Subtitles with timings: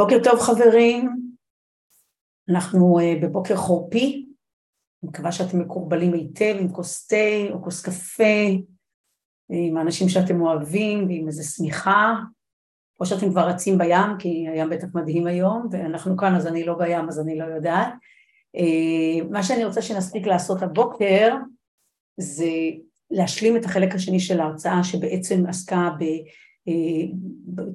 [0.00, 1.10] בוקר טוב חברים,
[2.50, 4.26] אנחנו uh, בבוקר חורפי,
[5.02, 8.24] אני מקווה שאתם מקורבלים היטב עם כוס תה או כוס קפה,
[9.50, 12.14] עם האנשים שאתם אוהבים ועם איזה שמיכה,
[13.00, 16.74] או שאתם כבר רצים בים, כי הים בטח מדהים היום, ואנחנו כאן אז אני לא
[16.74, 17.92] בים אז אני לא יודעת.
[18.56, 21.34] Uh, מה שאני רוצה שנספיק לעשות הבוקר
[22.20, 22.50] זה
[23.10, 25.88] להשלים את החלק השני של ההרצאה שבעצם עסקה.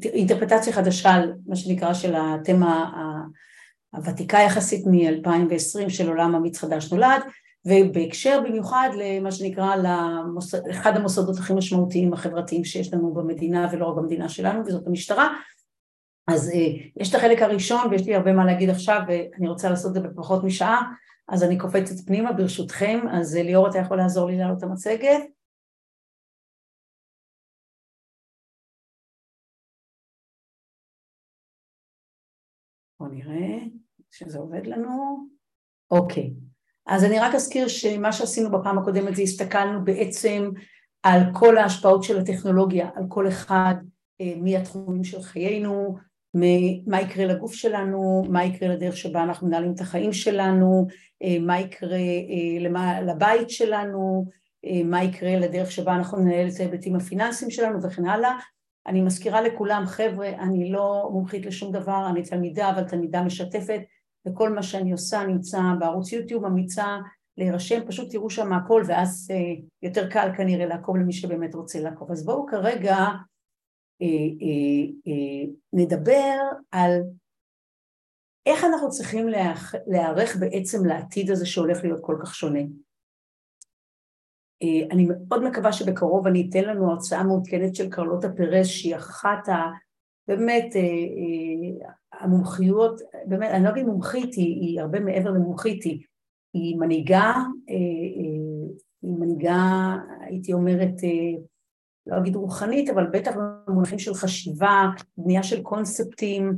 [0.04, 2.92] אינטרפטציה חדשה על מה שנקרא של התמה
[3.96, 7.22] הוותיקה יחסית מ-2020 של עולם אמיץ חדש נולד
[7.66, 13.96] ובהקשר במיוחד למה שנקרא למוסד, אחד המוסדות הכי משמעותיים החברתיים שיש לנו במדינה ולא רק
[13.98, 15.30] במדינה שלנו וזאת המשטרה.
[16.28, 16.52] אז
[16.98, 20.10] יש את החלק הראשון ויש לי הרבה מה להגיד עכשיו ואני רוצה לעשות את זה
[20.10, 20.82] בפחות משעה
[21.30, 23.00] אז אני קופצת פנימה ברשותכם.
[23.12, 25.22] אז ליאור אתה יכול לעזור לי להעלות את המצגת
[33.06, 33.58] בואו נראה
[34.12, 35.28] שזה עובד לנו.
[35.92, 36.34] אוקיי,
[36.86, 40.50] אז אני רק אזכיר שמה שעשינו בפעם הקודמת זה הסתכלנו בעצם
[41.04, 43.76] על כל ההשפעות של הטכנולוגיה, על כל אחד
[44.22, 45.96] אה, מהתחומים של חיינו,
[46.88, 50.88] מה יקרה לגוף שלנו, מה יקרה לדרך שבה אנחנו מנהלים את החיים שלנו,
[51.24, 54.26] אה, מה יקרה אה, לבית שלנו,
[54.86, 58.38] מה יקרה לדרך שבה אנחנו ננהל את ההיבטים הפיננסיים שלנו וכן הלאה,
[58.88, 63.82] אני מזכירה לכולם, חבר'ה, אני לא מומחית לשום דבר, אני תלמידה, אבל תלמידה משתפת,
[64.28, 66.98] וכל מה שאני עושה נמצא בערוץ יוטיוב, ממליצה
[67.38, 72.12] להירשם, פשוט תראו שם הכל, ואז אה, יותר קל כנראה לעקוב למי שבאמת רוצה לעקוב.
[72.12, 72.96] אז בואו כרגע
[74.02, 74.08] אה,
[74.42, 76.38] אה, אה, נדבר
[76.72, 76.92] על
[78.46, 79.28] איך אנחנו צריכים
[79.88, 82.60] להיערך בעצם לעתיד הזה שהולך להיות כל כך שונה.
[84.64, 89.50] אה, אני מאוד מקווה שבקרוב אני אתן לנו הרצאה מעודכנת של קרלוטה פרס שהיא אחת
[89.50, 89.56] ה...
[90.28, 96.00] באמת אה, אה, המומחיות, באמת, אני לא אגיד מומחית, היא, היא הרבה מעבר למומחית, היא,
[96.54, 97.34] היא מנהיגה,
[97.68, 98.62] היא
[99.04, 100.94] מנהיגה, הייתי אומרת,
[102.08, 103.36] לא אגיד רוחנית, אבל בטח
[103.68, 104.86] במונחים של חשיבה,
[105.18, 106.58] בנייה של קונספטים,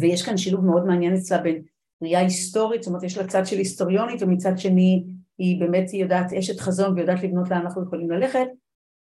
[0.00, 1.62] ויש כאן שילוב מאוד מעניין אצלה בין
[2.02, 5.04] ראייה היסטורית, זאת אומרת יש לה צד של היסטוריונית ומצד שני
[5.38, 8.48] היא באמת יודעת אשת חזון ויודעת לבנות לאן אנחנו יכולים ללכת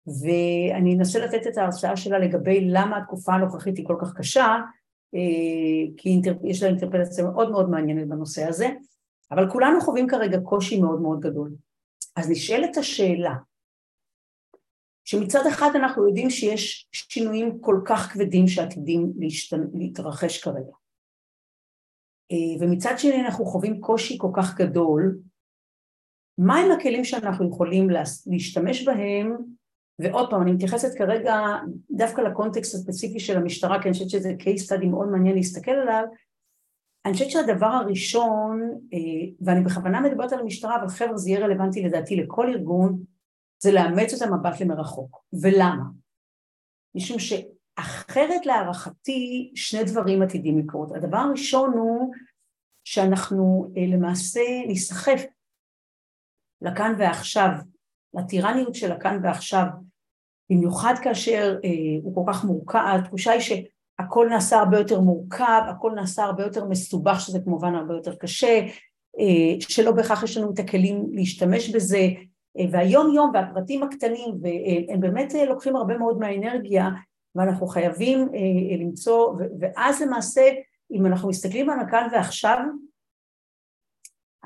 [0.07, 4.57] ואני אנסה לתת את ההרצאה שלה לגבי למה התקופה הנוכחית היא כל כך קשה
[5.15, 8.69] אה, כי יש לה אינטרפרציה מאוד מאוד מעניינת בנושא הזה
[9.31, 11.53] אבל כולנו חווים כרגע קושי מאוד מאוד גדול.
[12.17, 13.35] אז נשאלת השאלה
[15.05, 19.65] שמצד אחד אנחנו יודעים שיש שינויים כל כך כבדים שעתידים להשתנ...
[19.75, 20.73] להתרחש כרגע
[22.33, 25.19] אה, ומצד שני אנחנו חווים קושי כל כך גדול
[26.39, 27.91] מהם הכלים שאנחנו יכולים
[28.27, 29.37] להשתמש בהם,
[29.99, 31.37] ועוד פעם, אני מתייחסת כרגע
[31.91, 36.05] דווקא לקונטקסט הספציפי של המשטרה, כי אני חושבת שזה case study מאוד מעניין להסתכל עליו,
[37.07, 38.99] אני חושבת שהדבר הראשון, אה,
[39.41, 43.03] ואני בכוונה מדברת על המשטרה, אבל חבר'ה זה יהיה רלוונטי לדעתי לכל ארגון,
[43.63, 45.25] זה לאמץ את המבט למרחוק.
[45.43, 45.85] ולמה?
[46.95, 50.93] משום שאחרת להערכתי שני דברים עתידים לקרות.
[50.93, 52.15] הדבר הראשון הוא
[52.85, 55.25] שאנחנו אה, למעשה נסחף
[56.63, 57.51] לכאן ועכשיו,
[58.15, 59.67] לטירניות של הכאן ועכשיו,
[60.51, 61.71] במיוחד כאשר אה,
[62.03, 66.65] הוא כל כך מורכב, התחושה היא שהכל נעשה הרבה יותר מורכב, הכל נעשה הרבה יותר
[66.65, 68.61] מסובך, שזה כמובן הרבה יותר קשה,
[69.19, 72.09] אה, שלא בהכרח יש לנו את הכלים להשתמש בזה,
[72.59, 76.89] אה, והיום יום והפרטים הקטנים, והם באמת אה, לוקחים הרבה מאוד מהאנרגיה,
[77.35, 80.51] ואנחנו חייבים אה, למצוא, ואז למעשה,
[80.93, 82.59] אם אנחנו מסתכלים על הכאן ועכשיו,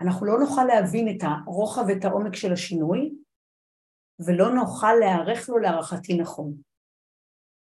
[0.01, 3.11] אנחנו לא נוכל להבין את הרוחב ואת העומק של השינוי,
[4.27, 6.55] ולא נוכל להיערך לו להערכתי נכון.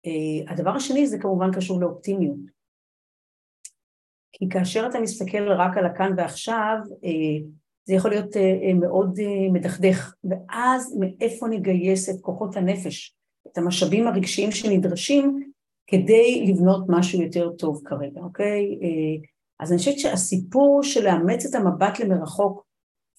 [0.07, 2.61] Uh, הדבר השני זה כמובן קשור לאופטימיות.
[4.33, 7.45] כי כאשר אתה מסתכל רק על הכאן ועכשיו, uh,
[7.85, 9.19] זה יכול להיות uh, מאוד
[9.53, 13.17] מדכדך, ואז מאיפה נגייס את כוחות הנפש,
[13.49, 15.53] את המשאבים הרגשיים שנדרשים
[15.87, 18.79] כדי לבנות משהו יותר טוב כרגע, אוקיי?
[19.61, 22.67] אז אני חושבת שהסיפור של לאמץ את המבט למרחוק,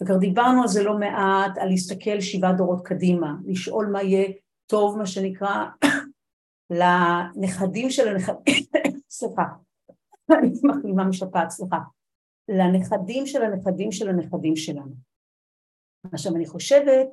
[0.02, 4.32] וכבר דיברנו על זה לא מעט, על להסתכל שבעה דורות קדימה, לשאול מה יהיה
[4.66, 5.66] טוב, מה שנקרא,
[6.80, 8.66] לנכדים של הנכדים,
[9.18, 9.44] סליחה,
[10.40, 11.78] אני מחלימה משפעת, סליחה,
[12.50, 14.96] לנכדים של הנכדים של הנכדים שלנו.
[16.14, 17.08] עכשיו אני חושבת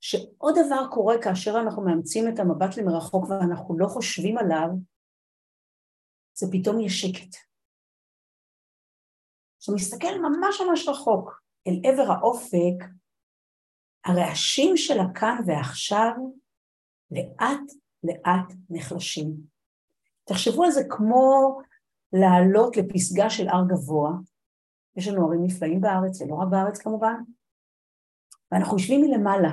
[0.00, 4.68] שעוד דבר קורה כאשר אנחנו מאמצים את המבט למרחוק ואנחנו לא חושבים עליו,
[6.38, 7.49] זה פתאום יש שקט.
[9.60, 12.84] שמסתכל ממש ממש רחוק אל עבר האופק,
[14.04, 16.12] הרעשים של הכאן ועכשיו
[17.10, 17.60] לאט
[18.04, 19.34] לאט נחלשים.
[20.24, 21.58] תחשבו על זה כמו
[22.12, 24.10] לעלות לפסגה של הר גבוה,
[24.96, 27.14] יש לנו הרים נפלאים בארץ, ולא רק בארץ כמובן,
[28.52, 29.50] ואנחנו יושבים מלמעלה,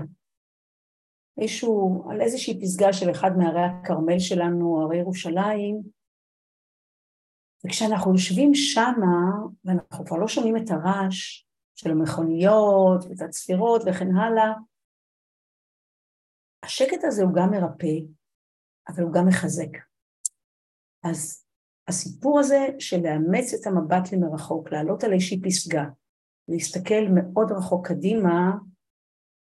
[1.38, 5.97] איזשהו, על איזושהי פסגה של אחד מהרי הכרמל שלנו, הרי ירושלים,
[7.66, 11.46] וכשאנחנו יושבים שמה, ואנחנו כבר לא שומעים את הרעש
[11.76, 14.54] של המכוניות ואת הצפירות וכן הלאה,
[16.64, 17.96] השקט הזה הוא גם מרפא,
[18.88, 19.78] אבל הוא גם מחזק.
[21.04, 21.46] אז
[21.88, 25.84] הסיפור הזה של לאמץ את המבט למרחוק, לעלות על איזושהי פסגה,
[26.48, 28.52] להסתכל מאוד רחוק קדימה,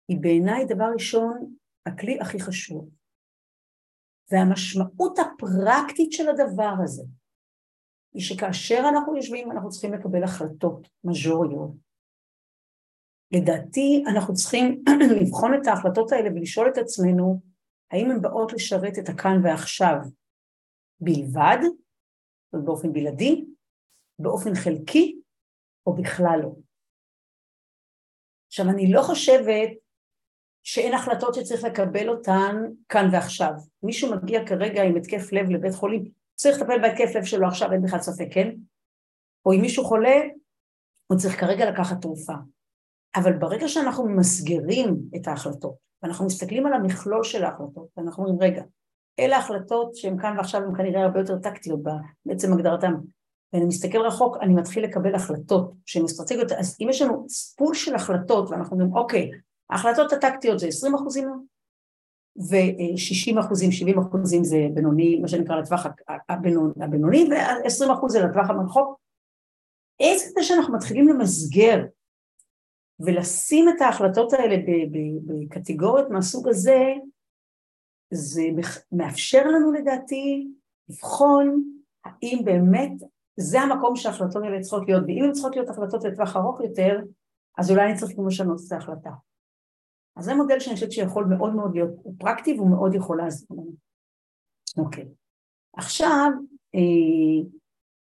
[0.08, 1.54] היא בעיניי דבר ראשון
[1.86, 2.90] הכלי הכי חשוב.
[4.30, 7.02] והמשמעות הפרקטית של הדבר הזה
[8.14, 11.70] היא שכאשר אנחנו יושבים אנחנו צריכים לקבל החלטות מז'וריות.
[13.32, 14.84] לדעתי אנחנו צריכים
[15.20, 17.40] לבחון את ההחלטות האלה ולשאול את עצמנו
[17.90, 19.96] האם הן באות לשרת את הכאן ועכשיו
[21.00, 21.58] בלבד,
[22.52, 23.44] באופן בלעדי,
[24.18, 25.20] באופן חלקי
[25.86, 26.52] או בכלל לא.
[28.46, 29.68] עכשיו אני לא חושבת
[30.62, 32.56] שאין החלטות שצריך לקבל אותן
[32.88, 33.52] כאן ועכשיו.
[33.82, 37.82] מישהו מגיע כרגע עם התקף לב לבית חולים, צריך לטפל בהתקף לב שלו עכשיו, אין
[37.82, 38.50] בכלל ספק, כן?
[39.46, 40.16] או אם מישהו חולה,
[41.06, 42.32] הוא צריך כרגע לקחת תרופה.
[43.16, 48.62] אבל ברגע שאנחנו ממסגרים את ההחלטות, ואנחנו מסתכלים על המכלול של ההחלטות, ואנחנו אומרים, רגע,
[49.20, 51.80] אלה החלטות שהן כאן ועכשיו הן כנראה הרבה יותר טקטיות
[52.26, 52.94] בעצם הגדרתן.
[53.52, 57.26] ואני מסתכל רחוק, אני מתחיל לקבל החלטות שהן אסטרטגיות, אז אם יש לנו
[57.56, 59.30] פול של החלטות ואנחנו אומרים, אוקיי,
[59.70, 61.28] ההחלטות הטקטיות זה 20 אחוזים
[62.38, 65.86] ו-60 אחוזים, 70 אחוזים זה בינוני, מה שנקרא לטווח
[66.80, 69.00] הבינוני, ו-20 אחוז זה לטווח המרחוק.
[70.00, 71.84] איזה זה שאנחנו מתחילים למסגר
[73.00, 74.56] ולשים את ההחלטות האלה
[75.26, 76.94] בקטגוריות מהסוג הזה,
[78.10, 78.42] זה
[78.92, 80.48] מאפשר לנו לדעתי
[80.88, 81.62] לבחון
[82.04, 82.92] האם באמת
[83.36, 87.00] זה המקום שההחלטות האלה צריכות להיות, ואם הן צריכות להיות החלטות לטווח ארוך יותר,
[87.58, 89.10] אז אולי אני צריך גם לשנות את ההחלטה.
[90.18, 93.72] אז זה מודל שאני חושבת שיכול מאוד מאוד להיות פרקטי והוא מאוד יכול לעזור לנו.
[94.84, 95.08] אוקיי.
[95.76, 96.30] עכשיו,
[96.74, 97.50] אה,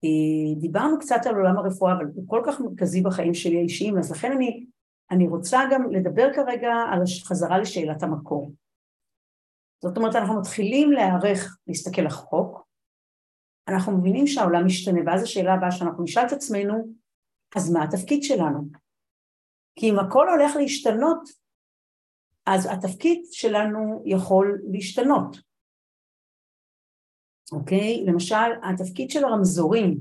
[0.04, 4.12] אה, דיברנו קצת על עולם הרפואה, אבל הוא כל כך מרכזי בחיים שלי האישיים, אז
[4.12, 4.66] לכן אני,
[5.12, 8.52] אני רוצה גם לדבר כרגע על חזרה לשאלת המקור.
[9.84, 12.68] זאת אומרת, אנחנו מתחילים להיערך להסתכל לחוק,
[13.68, 16.74] אנחנו מבינים שהעולם משתנה, ואז השאלה הבאה שאנחנו נשאל את עצמנו,
[17.56, 18.60] אז מה התפקיד שלנו?
[19.76, 21.30] כי אם הכל הולך להשתנות,
[22.48, 25.38] אז התפקיד שלנו יכול להשתנות.
[27.52, 28.06] אוקיי?
[28.06, 30.00] למשל, התפקיד של הרמזורים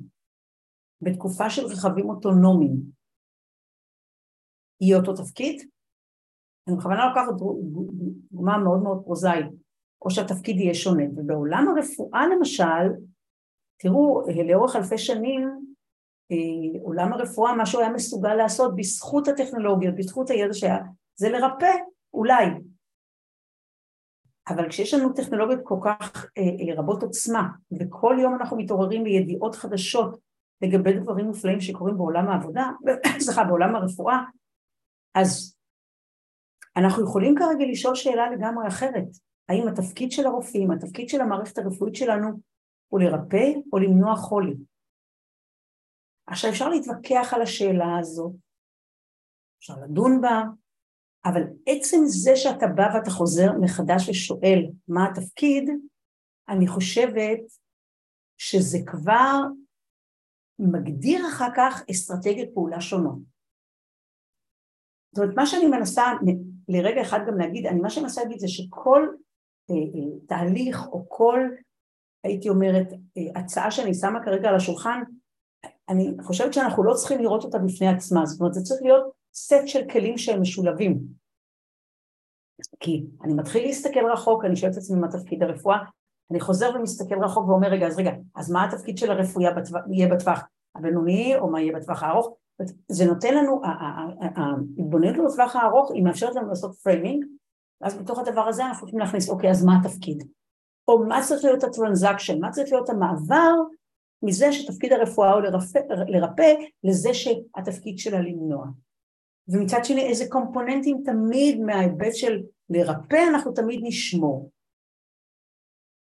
[1.02, 2.76] בתקופה של רכבים אוטונומיים
[4.80, 5.62] יהיה אותו תפקיד?
[6.68, 7.32] אני בכוונה לוקחת
[8.32, 9.46] דוגמה מאוד מאוד פרוזאית,
[10.02, 11.04] או שהתפקיד יהיה שונה.
[11.16, 12.86] ובעולם הרפואה למשל,
[13.78, 15.48] תראו, לאורך אלפי שנים,
[16.32, 20.78] אה, עולם הרפואה, מה שהוא היה מסוגל לעשות בזכות הטכנולוגיות, בזכות הידע שהיה,
[21.16, 21.72] זה לרפא
[22.16, 22.44] אולי.
[24.48, 27.48] אבל כשיש לנו טכנולוגיות כל כך אה, אה, רבות עוצמה,
[27.80, 30.18] וכל יום אנחנו מתעוררים לידיעות חדשות
[30.62, 32.70] לגבי דברים מופלאים שקורים בעולם העבודה,
[33.24, 34.18] סליחה, בעולם הרפואה,
[35.14, 35.56] אז
[36.76, 39.08] אנחנו יכולים כרגע לשאול שאלה לגמרי אחרת.
[39.48, 42.28] האם התפקיד של הרופאים, התפקיד של המערכת הרפואית שלנו
[42.88, 44.54] הוא לרפא או למנוע חולי?
[46.26, 48.32] עכשיו אפשר להתווכח על השאלה הזאת,
[49.58, 50.42] אפשר לדון בה,
[51.28, 55.70] אבל עצם זה שאתה בא ואתה חוזר מחדש ושואל מה התפקיד,
[56.48, 57.38] אני חושבת
[58.38, 59.40] שזה כבר
[60.58, 63.18] מגדיר אחר כך אסטרטגיות פעולה שונות.
[65.12, 66.04] זאת אומרת, מה שאני מנסה
[66.68, 69.08] לרגע אחד גם להגיד, אני מה שאני מנסה להגיד זה שכל
[69.70, 71.40] אה, אה, תהליך או כל,
[72.24, 75.02] הייתי אומרת, אה, הצעה שאני שמה כרגע על השולחן,
[75.88, 79.66] אני חושבת שאנחנו לא צריכים לראות אותה בפני עצמה, זאת אומרת, זה צריך להיות סט
[79.66, 81.00] של כלים שהם משולבים.
[82.80, 85.78] כי אני מתחיל להסתכל רחוק, אני שואלת את עצמי מה תפקיד הרפואה,
[86.30, 89.50] אני חוזר ומסתכל רחוק ואומר, רגע, אז רגע, אז מה התפקיד של הרפואה
[89.90, 90.40] יהיה בטווח
[90.74, 92.36] הבינוני, או מה יהיה בטווח הארוך?
[92.88, 97.24] זה נותן לנו, ההתבוננות בטווח הארוך, היא מאפשרת לנו לעשות framing,
[97.80, 100.22] ואז בתוך הדבר הזה אנחנו יכולים להכניס, אוקיי, אז מה התפקיד?
[100.88, 103.52] או מה צריך להיות הטרנזקשן, מה צריך להיות המעבר
[104.22, 105.78] מזה שתפקיד הרפואה הוא לרפא,
[106.08, 108.66] לרפא לזה שהתפקיד שלה למנוע.
[109.48, 114.50] ומצד שני איזה קומפוננטים תמיד מההיבט של לרפא אנחנו תמיד נשמור.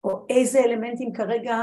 [0.03, 1.55] או איזה אלמנטים כרגע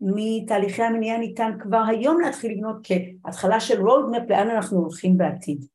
[0.00, 5.66] מתהליכי המניעה ניתן כבר היום להתחיל לבנות כהתחלה של roadmap לאן אנחנו הולכים בעתיד.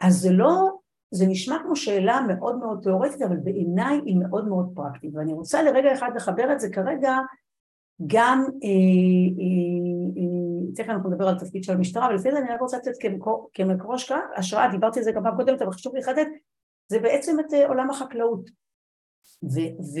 [0.00, 0.78] אז זה לא,
[1.10, 5.62] זה נשמע כמו שאלה מאוד מאוד תיאורטית, אבל בעיניי היא מאוד מאוד פרקטית, ואני רוצה
[5.62, 7.16] לרגע אחד לחבר את זה כרגע
[8.06, 8.44] גם,
[10.74, 12.92] תכף אנחנו נדבר על תפקיד של המשטרה, אבל לפני זה אני רק רוצה לתת
[13.54, 13.94] כמקור
[14.36, 16.24] השראה, דיברתי על זה גם פעם קודמת, אבל חשוב לחדד,
[16.88, 18.50] זה בעצם את עולם החקלאות.
[19.44, 20.00] ו, ו,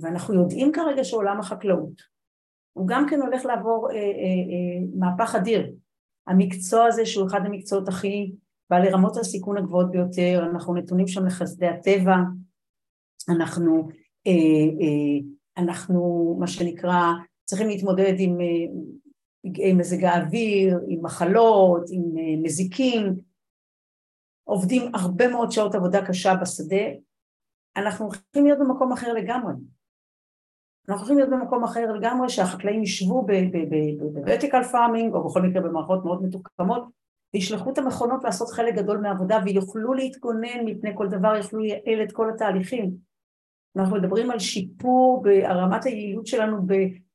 [0.00, 2.02] ואנחנו יודעים כרגע שעולם החקלאות
[2.72, 3.88] הוא גם כן הולך לעבור
[4.94, 5.72] מהפך אדיר.
[6.26, 8.32] המקצוע הזה שהוא אחד המקצועות הכי
[8.70, 12.16] בעלי רמות הסיכון הגבוהות ביותר, אנחנו נתונים שם לחסדי הטבע,
[13.28, 13.88] אנחנו,
[14.26, 14.32] אה,
[14.80, 17.02] אה, אנחנו מה שנקרא
[17.50, 18.38] צריכים להתמודד עם
[19.42, 23.14] פגעי מזג האוויר, עם מחלות, עם אה, מזיקים,
[24.44, 26.84] עובדים הרבה מאוד שעות עבודה קשה בשדה,
[27.76, 29.52] אנחנו הולכים להיות במקום אחר לגמרי.
[30.88, 36.22] אנחנו הולכים להיות במקום אחר לגמרי שהחקלאים ישבו ב-vertical farming או בכל מקרה במערכות מאוד
[36.22, 36.82] מתוקמות
[37.34, 42.12] וישלחו את המכונות לעשות חלק גדול מהעבודה ויוכלו להתגונן מפני כל דבר, יוכלו לייעל את
[42.12, 42.90] כל התהליכים.
[43.76, 46.66] אנחנו מדברים על שיפור ברמת היעילות שלנו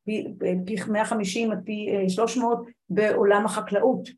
[0.08, 2.60] בפי 150 עד פי 300
[2.90, 4.10] בעולם החקלאות,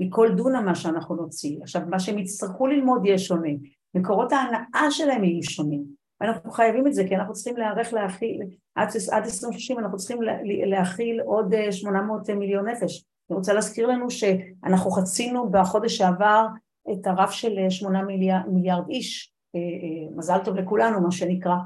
[0.00, 1.58] מכל דונם מה שאנחנו נוציא.
[1.62, 3.50] עכשיו, מה שהם יצטרכו ללמוד יהיה שונה,
[3.94, 5.84] מקורות ההנאה שלהם יהיו שונים.
[6.20, 8.40] ואנחנו חייבים את זה, כי אנחנו צריכים להיערך להכיל,
[8.74, 10.18] עד, עד 2060 אנחנו צריכים
[10.66, 13.04] להכיל עוד 800 מיליון נפש.
[13.30, 16.46] אני רוצה להזכיר לנו שאנחנו חצינו בחודש שעבר
[16.92, 21.56] את הרף של שמונה מיליארד, מיליארד איש, אה, אה, מזל טוב לכולנו מה שנקרא.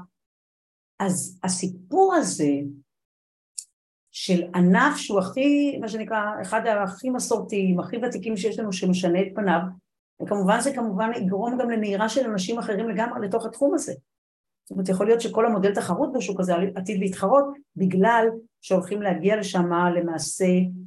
[0.99, 2.51] אז הסיפור הזה
[4.15, 9.27] של ענף שהוא הכי, מה שנקרא, אחד הכי מסורתיים, הכי ותיקים שיש לנו שמשנה את
[9.35, 9.59] פניו,
[10.21, 13.93] וכמובן זה כמובן יגרום גם לנהירה של אנשים אחרים לגמרי לתוך התחום הזה.
[14.63, 18.27] זאת אומרת, יכול להיות שכל המודל תחרות בשוק הזה עתיד להתחרות בגלל
[18.61, 20.45] שהולכים להגיע לשם למעשה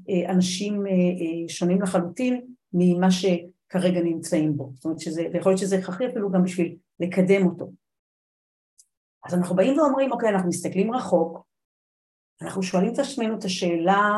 [0.09, 2.41] אה, אנשים אה, אה, שונים לחלוטין
[2.73, 4.71] ממה שכרגע נמצאים בו.
[4.75, 7.71] זאת אומרת שזה, ויכול להיות שזה הכרחי אפילו גם בשביל לקדם אותו.
[9.27, 11.46] אז אנחנו באים ואומרים, אוקיי, אנחנו מסתכלים רחוק,
[12.43, 14.17] אנחנו שואלים את עצמנו את השאלה,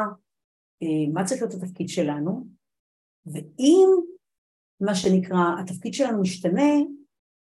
[1.12, 2.46] מה צריך להיות התפקיד שלנו,
[3.26, 3.88] ואם
[4.80, 6.72] מה שנקרא, התפקיד שלנו משתנה,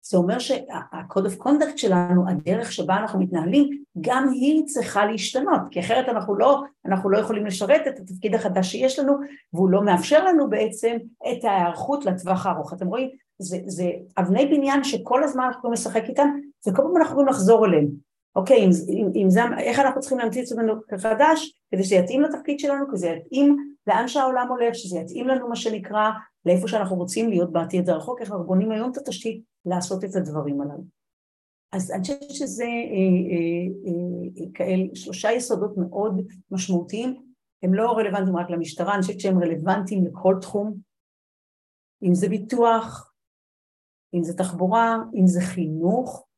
[0.01, 5.79] זה אומר שה-code of conduct שלנו, הדרך שבה אנחנו מתנהלים, גם היא צריכה להשתנות, כי
[5.79, 9.13] אחרת אנחנו לא, אנחנו לא יכולים לשרת את התפקיד החדש שיש לנו,
[9.53, 10.97] והוא לא מאפשר לנו בעצם
[11.31, 12.73] את ההיערכות לטווח הארוך.
[12.73, 13.09] אתם רואים,
[13.39, 16.29] זה, זה אבני בניין שכל הזמן אנחנו לשחק איתן,
[16.67, 17.87] וכל פעם אנחנו יכולים לחזור אליהן.
[18.39, 22.21] אוקיי, אם, אם, אם זה, איך אנחנו צריכים להמציא את עצמנו כחדש, כדי שזה יתאים
[22.21, 26.09] לתפקיד שלנו, כדי יתאים לאן שהעולם הולך, שזה יתאים לנו מה שנקרא,
[26.45, 30.61] לאיפה שאנחנו רוצים להיות בעתיד הרחוק, איך אנחנו בונים היום את התשתית לעשות את הדברים
[30.61, 30.83] הללו.
[31.71, 32.69] אז אני חושבת שזה אה,
[33.31, 37.21] אה, אה, כאלה שלושה יסודות מאוד משמעותיים,
[37.63, 40.77] הם לא רלוונטיים רק למשטרה, אני חושבת שהם רלוונטיים לכל תחום,
[42.03, 43.13] אם זה ביטוח,
[44.13, 46.28] אם זה תחבורה, אם זה חינוך,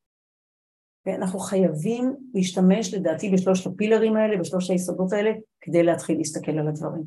[1.06, 5.30] אנחנו חייבים להשתמש לדעתי בשלושת הפילרים האלה, בשלושת היסודות האלה,
[5.60, 7.04] כדי להתחיל להסתכל על הדברים.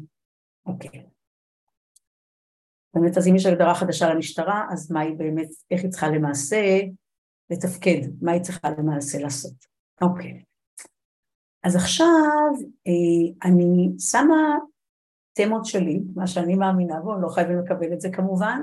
[0.65, 1.05] אוקיי.
[2.93, 6.81] באמת, אז אם יש הגדרה חדשה למשטרה, אז מה היא באמת, איך היא צריכה למעשה
[7.49, 9.65] לתפקד, מה היא צריכה למעשה לעשות.
[10.01, 10.43] אוקיי.
[11.63, 12.51] אז עכשיו
[12.87, 14.57] אה, אני שמה
[15.33, 18.59] תמות שלי, מה שאני מאמינה בו, לא חייבים לקבל את זה כמובן,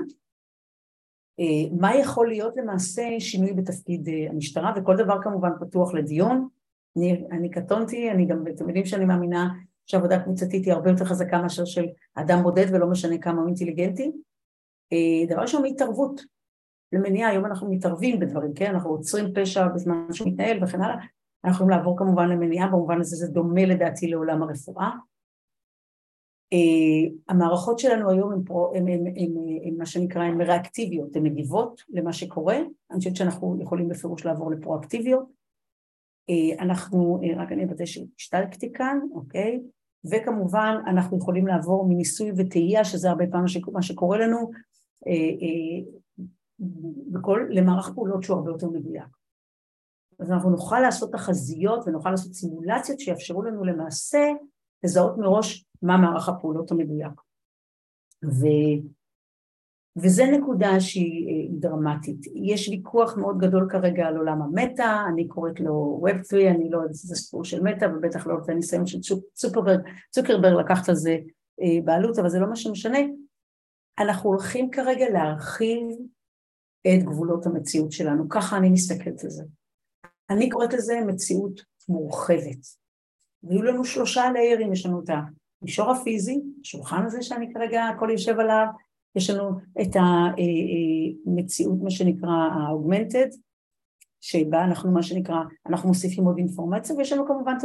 [1.71, 6.47] מה יכול להיות למעשה שינוי בתפקיד אה, המשטרה, וכל דבר כמובן פתוח לדיון.
[6.97, 9.49] אני, אני קטונתי, אני גם, אתם יודעים שאני מאמינה
[9.85, 11.85] שעבודה קבוצתית היא הרבה יותר חזקה מאשר של
[12.15, 14.11] אדם בודד ולא משנה כמה הוא אינטליגנטי.
[14.93, 16.21] אה, דבר ראשון, התערבות
[16.91, 18.73] למניעה, היום אנחנו מתערבים בדברים, כן?
[18.73, 20.95] אנחנו עוצרים פשע בזמן שהוא מתנהל וכן הלאה.
[21.45, 24.89] אנחנו יכולים לעבור כמובן למניעה, במובן הזה זה דומה לדעתי לעולם הרפואה.
[26.53, 32.57] Uh, המערכות שלנו היום הן, מה שנקרא, הן ריאקטיביות, הן מגיבות למה שקורה,
[32.91, 35.25] אני חושבת שאנחנו יכולים בפירוש לעבור לפרואקטיביות.
[36.31, 39.59] Uh, אנחנו, uh, רק אני אבדל שהשתלקתי כאן, אוקיי?
[40.11, 44.51] וכמובן אנחנו יכולים לעבור מניסוי וטעייה, שזה הרבה פעמים מה שקורה לנו,
[47.11, 49.17] בכל, למערך פעולות שהוא הרבה יותר מדויק.
[50.19, 54.19] אז אנחנו נוכל לעשות תחזיות ונוכל לעשות סימולציות שיאפשרו לנו למעשה
[54.83, 57.21] לזהות מראש מה מערך הפעולות המדויק.
[58.25, 58.45] ו...
[59.97, 62.25] וזה נקודה שהיא אה, דרמטית.
[62.35, 66.77] יש ויכוח מאוד גדול כרגע על עולם המטא, אני קוראת לו Web 3, אני לא
[66.77, 68.99] יודעת איזה סיפור של מטא, ובטח לא את הניסיון של
[69.33, 71.17] צוקרברג, צוקרברג לקחת על זה
[71.61, 72.99] אה, בעלות, אבל זה לא מה שמשנה.
[73.99, 75.87] אנחנו הולכים כרגע להרחיב
[76.87, 79.43] את גבולות המציאות שלנו, ככה אני מסתכלת על זה.
[80.29, 82.82] אני קוראת לזה מציאות מורחבת.
[83.43, 85.09] ויהיו לנו שלושה ליירים, יש לנו את
[85.61, 88.65] המישור הפיזי, השולחן הזה שאני כרגע הכל יושב עליו,
[89.15, 89.49] יש לנו
[89.81, 93.37] את המציאות, מה שנקרא ה-augmented,
[94.21, 95.35] שבה אנחנו מה שנקרא,
[95.69, 97.55] אנחנו מוסיפים עוד אינפורמציה ויש לנו כמובן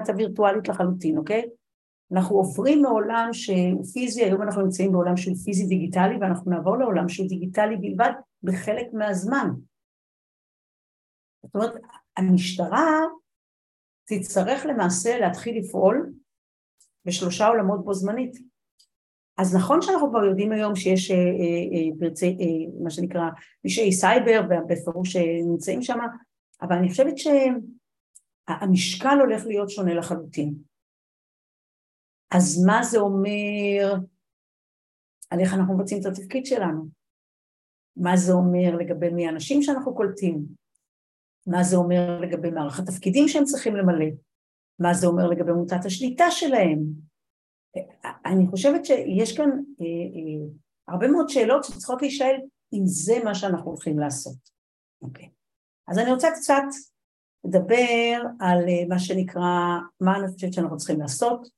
[0.00, 1.42] את הווירטואלית לחלוטין, אוקיי?
[2.12, 7.08] אנחנו עוברים מעולם שהוא פיזי, היום אנחנו נמצאים בעולם שהוא פיזי דיגיטלי ואנחנו נעבור לעולם
[7.08, 8.12] שהוא דיגיטלי בלבד
[8.42, 9.50] בחלק מהזמן.
[11.42, 11.72] זאת אומרת,
[12.16, 13.00] המשטרה
[14.04, 16.12] תצטרך למעשה להתחיל לפעול
[17.04, 18.36] בשלושה עולמות בו זמנית.
[19.38, 23.22] אז נכון שאנחנו כבר יודעים היום שיש אה, אה, אה, פרצי, אה, מה שנקרא,
[23.64, 25.98] פשעי סייבר ובפירוש נמצאים שם,
[26.62, 27.14] אבל אני חושבת
[28.48, 30.54] שהמשקל הולך להיות שונה לחלוטין.
[32.34, 33.94] אז מה זה אומר
[35.30, 36.88] על איך אנחנו מבצעים את התפקיד שלנו?
[37.96, 40.61] מה זה אומר לגבי מי האנשים שאנחנו קולטים?
[41.46, 44.06] מה זה אומר לגבי מערך התפקידים שהם צריכים למלא?
[44.78, 46.78] מה זה אומר לגבי מוטת השליטה שלהם?
[48.26, 50.48] אני חושבת שיש כאן אה, אה,
[50.88, 52.36] הרבה מאוד שאלות שצריכות להישאל
[52.72, 54.36] אם זה מה שאנחנו הולכים לעשות.
[55.02, 55.28] אוקיי.
[55.88, 56.62] אז אני רוצה קצת
[57.44, 61.48] לדבר על אה, מה שנקרא, מה אני חושבת שאנחנו צריכים לעשות.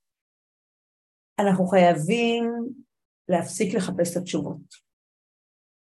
[1.38, 2.44] אנחנו חייבים
[3.28, 4.84] להפסיק לחפש את התשובות.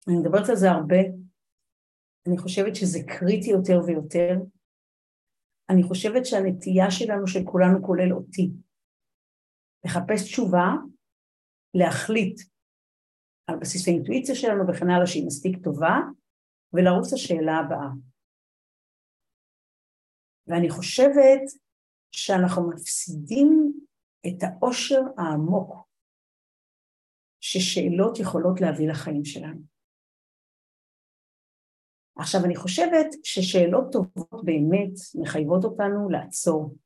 [0.09, 0.97] אני מדברת על זה הרבה,
[2.27, 4.35] אני חושבת שזה קריטי יותר ויותר.
[5.71, 8.51] אני חושבת שהנטייה שלנו, של כולנו, כולל אותי,
[9.85, 10.67] לחפש תשובה,
[11.75, 12.41] להחליט
[13.47, 15.97] על בסיס האינטואיציה שלנו וכן הלאה שהיא מספיק טובה,
[16.73, 17.91] ולרוץ לשאלה הבאה.
[20.47, 21.43] ואני חושבת
[22.11, 23.73] שאנחנו מפסידים
[24.27, 25.89] את העושר העמוק
[27.41, 29.78] ששאלות יכולות להביא לחיים שלנו.
[32.19, 36.77] עכשיו, אני חושבת ששאלות טובות באמת מחייבות אותנו לעצור.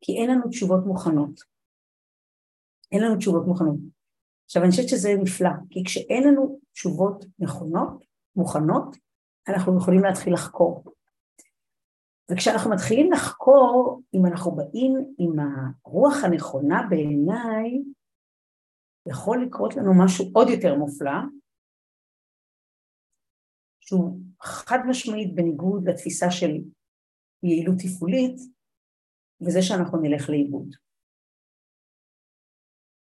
[0.00, 1.40] כי אין לנו תשובות מוכנות.
[2.92, 3.76] אין לנו תשובות מוכנות.
[4.44, 8.04] עכשיו, אני חושבת שזה נפלא, כי כשאין לנו תשובות נכונות,
[8.36, 8.96] מוכנות,
[9.48, 10.84] אנחנו יכולים להתחיל לחקור.
[12.30, 17.82] וכשאנחנו מתחילים לחקור, אם אנחנו באים עם הרוח הנכונה בעיניי,
[19.06, 21.20] יכול לקרות לנו משהו עוד יותר מופלא,
[23.90, 26.50] שהוא חד משמעית בניגוד לתפיסה של
[27.42, 28.36] יעילות תפעולית,
[29.40, 30.74] וזה שאנחנו נלך לאיבוד.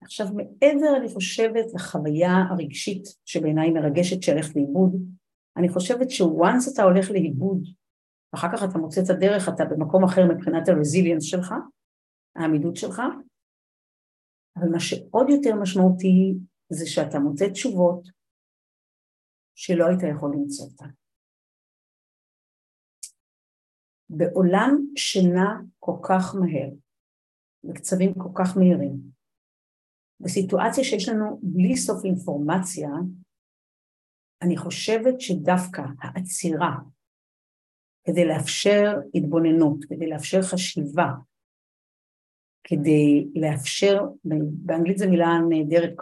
[0.03, 4.91] עכשיו, מעבר, אני חושבת, לחוויה הרגשית שבעיניי מרגשת שהלך לאיבוד,
[5.57, 7.63] אני חושבת שוואנס אתה הולך לאיבוד,
[8.33, 11.53] ואחר כך אתה מוצא את הדרך, אתה במקום אחר מבחינת הרזיליאנס שלך,
[12.35, 13.01] העמידות שלך,
[14.57, 16.33] אבל מה שעוד יותר משמעותי
[16.69, 18.18] זה שאתה מוצא תשובות
[19.61, 20.89] שלא היית יכול למצוא אותן.
[24.09, 26.69] בעולם שנע כל כך מהר,
[27.63, 28.99] בקצבים כל כך מהירים,
[30.19, 32.89] בסיטואציה שיש לנו בלי סוף אינפורמציה,
[34.41, 36.75] אני חושבת שדווקא העצירה
[38.03, 41.09] כדי לאפשר התבוננות, כדי לאפשר חשיבה,
[42.63, 44.01] כדי לאפשר,
[44.65, 45.93] באנגלית זו מילה נהדרת,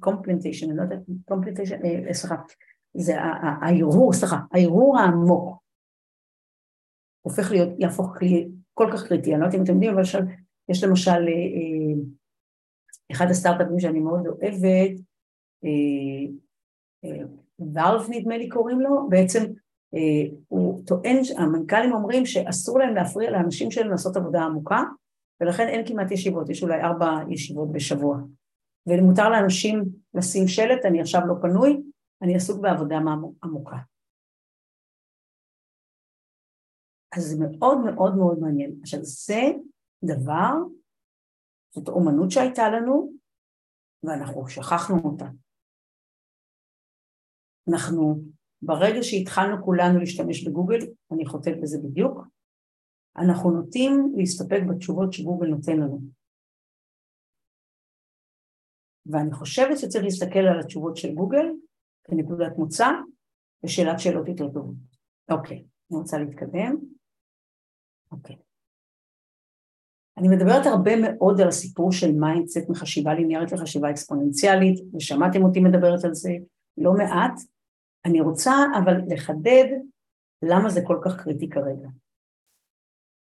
[0.00, 2.36] קומפלנטיישן, אני לא יודעת, קומפלנטיישן, אה, סליחה,
[2.94, 3.14] זה
[3.62, 5.62] הערעור, סליחה, הערעור העמוק
[7.22, 10.20] הופך להיות, יהפוך כלי כל כך קריטי, אני לא יודעת אם אתם יודעים, אבל עכשיו
[10.68, 12.02] יש למשל אה, אה,
[13.12, 15.00] אחד הסטארט-אפים שאני מאוד אוהבת,
[17.74, 19.44] ואלף נדמה לי קוראים לו, בעצם
[20.48, 24.82] הוא טוען, המנכ"לים אומרים שאסור להם להפריע לאנשים שלהם לעשות עבודה עמוקה,
[25.40, 28.18] ולכן אין כמעט ישיבות, יש אולי ארבע ישיבות בשבוע.
[28.86, 31.80] ומותר לאנשים לשים שלט, אני עכשיו לא פנוי,
[32.22, 32.96] אני עסוק בעבודה
[33.42, 33.76] עמוקה.
[37.16, 38.78] אז זה מאוד מאוד מאוד מעניין.
[38.82, 39.42] עכשיו זה
[40.04, 40.52] דבר,
[41.74, 43.12] זאת אומנות שהייתה לנו,
[44.02, 45.28] ואנחנו שכחנו אותה.
[47.70, 48.22] אנחנו,
[48.62, 50.78] ברגע שהתחלנו כולנו להשתמש בגוגל,
[51.12, 52.18] אני חוטאת בזה בדיוק,
[53.16, 56.00] אנחנו נוטים להסתפק בתשובות שגוגל נותן לנו.
[59.06, 61.46] ואני חושבת שצריך להסתכל על התשובות של גוגל
[62.10, 62.88] כנקודת מוצא
[63.64, 64.74] ושאלת שאלות יותר טובות.
[65.30, 66.76] אוקיי, אני רוצה להתקדם.
[68.12, 68.36] אוקיי.
[70.18, 76.04] אני מדברת הרבה מאוד על הסיפור של mindset מחשיבה ליניארית לחשיבה אקספוננציאלית, ושמעתם אותי מדברת
[76.04, 76.30] על זה
[76.78, 77.40] לא מעט.
[78.04, 79.66] אני רוצה אבל לחדד
[80.42, 81.88] למה זה כל כך קריטי כרגע.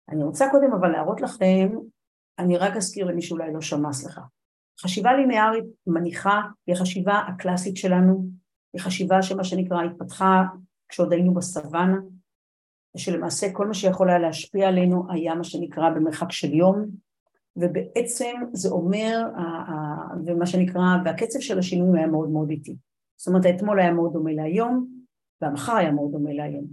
[0.09, 1.69] אני רוצה קודם אבל להראות לכם,
[2.39, 4.21] אני רק אזכיר למי שאולי לא שמע, סליחה.
[4.79, 8.25] חשיבה ליניארית מניחה, היא החשיבה הקלאסית שלנו,
[8.73, 10.43] היא חשיבה שמה שנקרא התפתחה
[10.89, 11.97] כשעוד היינו בסוואנה,
[12.95, 16.85] ושלמעשה כל מה שיכול היה להשפיע עלינו היה מה שנקרא במרחק של יום,
[17.55, 19.27] ובעצם זה אומר,
[20.25, 22.75] ומה שנקרא, והקצב של השינוי היה מאוד מאוד איטי.
[23.17, 24.87] זאת אומרת, האתמול היה מאוד דומה להיום,
[25.41, 26.65] והמחר היה מאוד דומה להיום.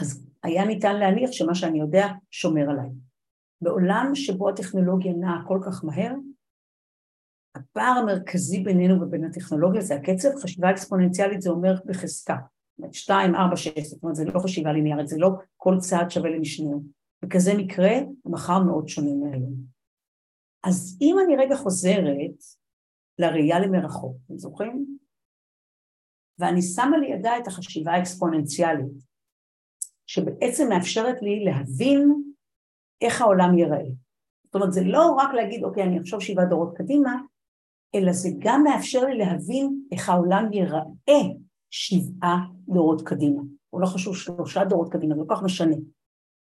[0.00, 2.88] אז היה ניתן להניח שמה שאני יודע שומר עליי.
[3.60, 6.12] בעולם שבו הטכנולוגיה נעה כל כך מהר,
[7.54, 12.36] הפער המרכזי בינינו ובין הטכנולוגיה זה הקצב, חשיבה אקספוננציאלית זה אומר בחזקה,
[12.70, 16.10] זאת אומרת 2, 4, 6, זאת אומרת זה לא חשיבה ליניארית, זה לא כל צעד
[16.10, 16.82] שווה למשנהו.
[17.22, 17.90] בכזה מקרה,
[18.24, 19.54] המחר מאוד שונה מהיום.
[20.64, 22.42] אז אם אני רגע חוזרת
[23.18, 24.98] לראייה למרחוק, אתם זוכרים?
[26.38, 29.08] ואני שמה לידה את החשיבה האקספוננציאלית,
[30.06, 32.22] שבעצם מאפשרת לי להבין
[33.00, 33.84] איך העולם ייראה.
[34.44, 37.16] זאת אומרת, זה לא רק להגיד, אוקיי, אני אחשוב שבעה דורות קדימה,
[37.94, 41.22] אלא זה גם מאפשר לי להבין איך העולם ייראה
[41.70, 43.42] שבעה דורות קדימה.
[43.70, 45.76] הוא לא חשוב שלושה דורות קדימה, זה לא כל כך משנה.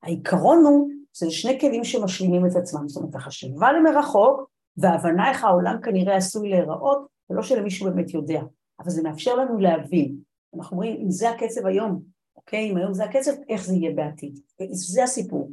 [0.03, 5.81] העיקרון הוא, זה שני כלים שמשלימים את עצמם, זאת אומרת, החשיבה למרחוק וההבנה איך העולם
[5.81, 8.41] כנראה עשוי להיראות, ולא שלמישהו באמת יודע,
[8.79, 10.15] אבל זה מאפשר לנו להבין.
[10.55, 12.01] אנחנו אומרים, אם זה הקצב היום,
[12.35, 14.39] אוקיי, אם היום זה הקצב, איך זה יהיה בעתיד.
[14.71, 15.51] זה הסיפור.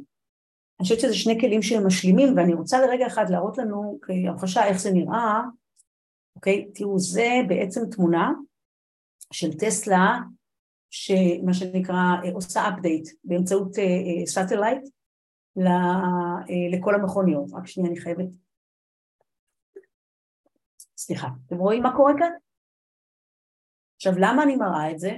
[0.79, 4.79] אני חושבת שזה שני כלים שהם משלימים, ואני רוצה לרגע אחד להראות לנו כהמחשה איך
[4.79, 5.41] זה נראה,
[6.35, 6.71] אוקיי?
[6.73, 8.31] תראו, זה בעצם תמונה
[9.33, 10.19] של טסלה,
[10.89, 11.95] שמה שנקרא
[12.33, 13.71] עושה update באמצעות
[14.25, 14.83] satellite
[16.73, 17.49] לכל המכוניות.
[17.53, 18.25] רק שנייה, אני חייבת...
[20.97, 22.31] סליחה, אתם רואים מה קורה כאן?
[23.95, 25.11] עכשיו, למה אני מראה את זה?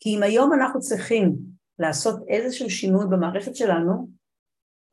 [0.00, 1.36] כי אם היום אנחנו צריכים
[1.78, 4.08] לעשות איזשהו שינוי במערכת שלנו,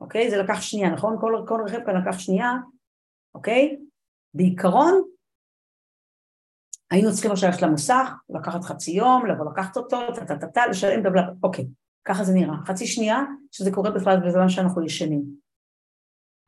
[0.00, 0.30] אוקיי?
[0.30, 1.16] זה לקח שנייה, נכון?
[1.20, 2.52] כל, כל רכב כאן לקח שנייה,
[3.34, 3.76] אוקיי?
[4.36, 5.02] בעיקרון,
[6.90, 11.66] היינו צריכים עכשיו ללכת למוסך, לקחת חצי יום, לבוא לקחת אותו, טה-טה-טה, לשלם דבלה, אוקיי,
[12.04, 12.56] ככה זה נראה.
[12.66, 13.18] חצי שנייה,
[13.50, 15.24] שזה קורה בכלל בזמן שאנחנו ישנים.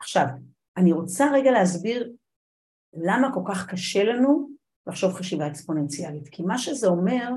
[0.01, 0.27] עכשיו,
[0.77, 2.13] אני רוצה רגע להסביר
[2.93, 4.51] למה כל כך קשה לנו
[4.87, 6.29] לחשוב חשיבה אקספוננציאלית.
[6.29, 7.31] כי מה שזה אומר,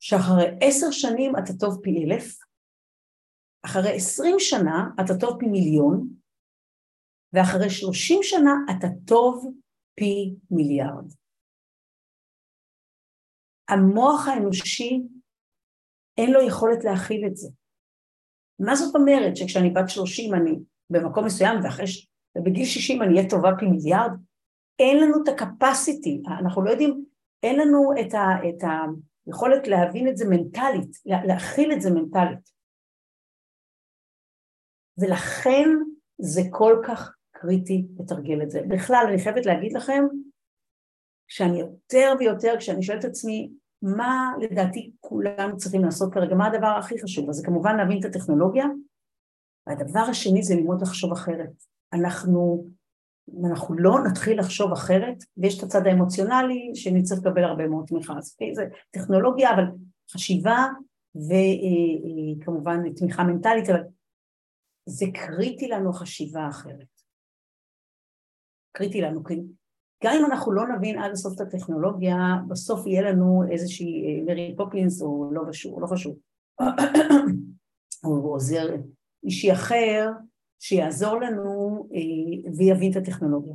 [0.00, 2.38] שאחרי עשר שנים אתה טוב פי אלף,
[3.64, 6.08] אחרי עשרים שנה אתה טוב פי מיליון,
[7.32, 9.54] ואחרי שלושים שנה אתה טוב
[9.94, 11.12] פי מיליארד.
[13.68, 15.02] המוח האנושי
[16.18, 17.48] אין לו יכולת להכיל את זה.
[18.58, 20.58] מה זאת אומרת שכשאני בת שלושים אני
[20.90, 22.08] במקום מסוים ואחרי ש...
[22.38, 24.10] ובגיל שישים אני אהיה טובה פי מיליארד?
[24.78, 27.04] אין לנו את הקפסיטי, אנחנו לא יודעים,
[27.42, 28.14] אין לנו את,
[28.64, 28.68] ה,
[29.26, 30.96] היכולת להבין את זה מנטלית,
[31.28, 32.52] להכיל את זה מנטלית.
[34.98, 35.68] ולכן
[36.18, 38.60] זה כל כך קריטי לתרגל את זה.
[38.68, 40.04] בכלל, אני חייבת להגיד לכם,
[41.28, 43.50] שאני יותר ויותר, כשאני שואלת את עצמי,
[43.82, 47.28] מה לדעתי כולנו צריכים לעשות כרגע, מה הדבר הכי חשוב?
[47.28, 48.66] אז זה כמובן להבין את הטכנולוגיה,
[49.66, 51.50] והדבר השני זה ללמוד לחשוב אחרת.
[51.92, 52.66] אנחנו,
[53.44, 58.18] אנחנו לא נתחיל לחשוב אחרת, ויש את הצד האמוציונלי שנצטרך לקבל הרבה מאוד תמיכה.
[58.18, 59.64] אז זה טכנולוגיה, אבל
[60.12, 60.66] חשיבה
[61.16, 63.80] וכמובן תמיכה מנטלית, אבל
[64.88, 66.91] זה קריטי לנו חשיבה אחרת.
[68.72, 69.34] קריטי לנו, כי
[70.04, 72.16] גם אם אנחנו לא נבין עד הסוף את הטכנולוגיה,
[72.48, 76.18] בסוף יהיה לנו איזושהי מרי אה, פופינס או לא חשוב, לא חשוב,
[78.04, 78.66] או עוזר
[79.24, 80.10] אישי אחר
[80.60, 83.54] שיעזור לנו אה, ויבין את הטכנולוגיה.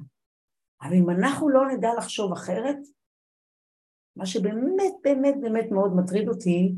[0.81, 2.77] אבל אם אנחנו לא נדע לחשוב אחרת,
[4.15, 6.73] מה שבאמת באמת באמת מאוד מטריד אותי,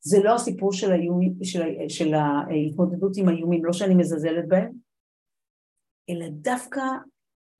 [0.00, 4.72] זה לא הסיפור של, האיום, של, של ההתמודדות עם האיומים, לא שאני מזלזלת בהם,
[6.10, 6.80] אלא דווקא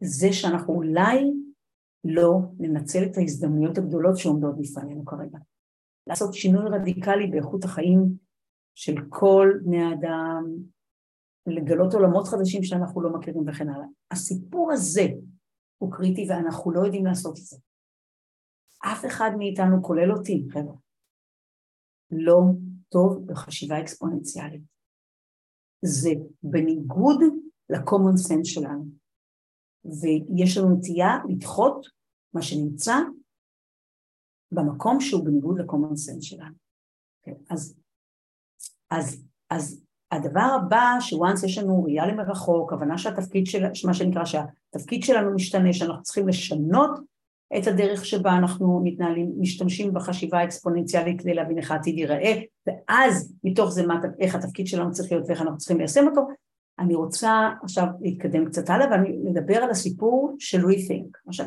[0.00, 1.32] זה שאנחנו אולי
[2.04, 5.38] לא ננצל את ההזדמנויות הגדולות שעומדות בפנינו כרגע.
[6.06, 8.16] לעשות שינוי רדיקלי באיכות החיים
[8.74, 10.44] של כל בני האדם,
[11.46, 13.86] לגלות עולמות חדשים שאנחנו לא מכירים וכן הלאה.
[14.10, 15.06] הסיפור הזה
[15.78, 17.56] הוא קריטי ואנחנו לא יודעים לעשות את זה.
[18.92, 20.74] אף אחד מאיתנו, כולל אותי, חבר'ה,
[22.10, 22.40] לא
[22.88, 24.62] טוב בחשיבה אקספוננציאלית.
[25.84, 26.10] זה
[26.42, 27.20] בניגוד
[27.70, 28.84] ל-common sense שלנו.
[30.00, 31.86] ויש לנו נטייה לדחות
[32.34, 32.94] מה שנמצא
[34.52, 36.54] במקום שהוא בניגוד ל-common sense שלנו.
[36.54, 37.74] Okay, כן, אז,
[38.90, 45.02] אז, אז הדבר הבא, שוואנס יש לנו ראייה למרחוק, הבנה שהתפקיד של, מה שנקרא שהתפקיד
[45.02, 46.90] שלנו משתנה, שאנחנו צריכים לשנות
[47.58, 53.70] את הדרך שבה אנחנו מתנהלים, משתמשים בחשיבה האקספוננציאלית כדי להבין איך העתיד ייראה, ואז מתוך
[53.70, 56.26] זה מה, איך התפקיד שלנו צריך להיות ואיך אנחנו צריכים ליישם אותו,
[56.78, 61.28] אני רוצה עכשיו להתקדם קצת הלאה ואני מדבר על הסיפור של rethink.
[61.28, 61.46] עכשיו,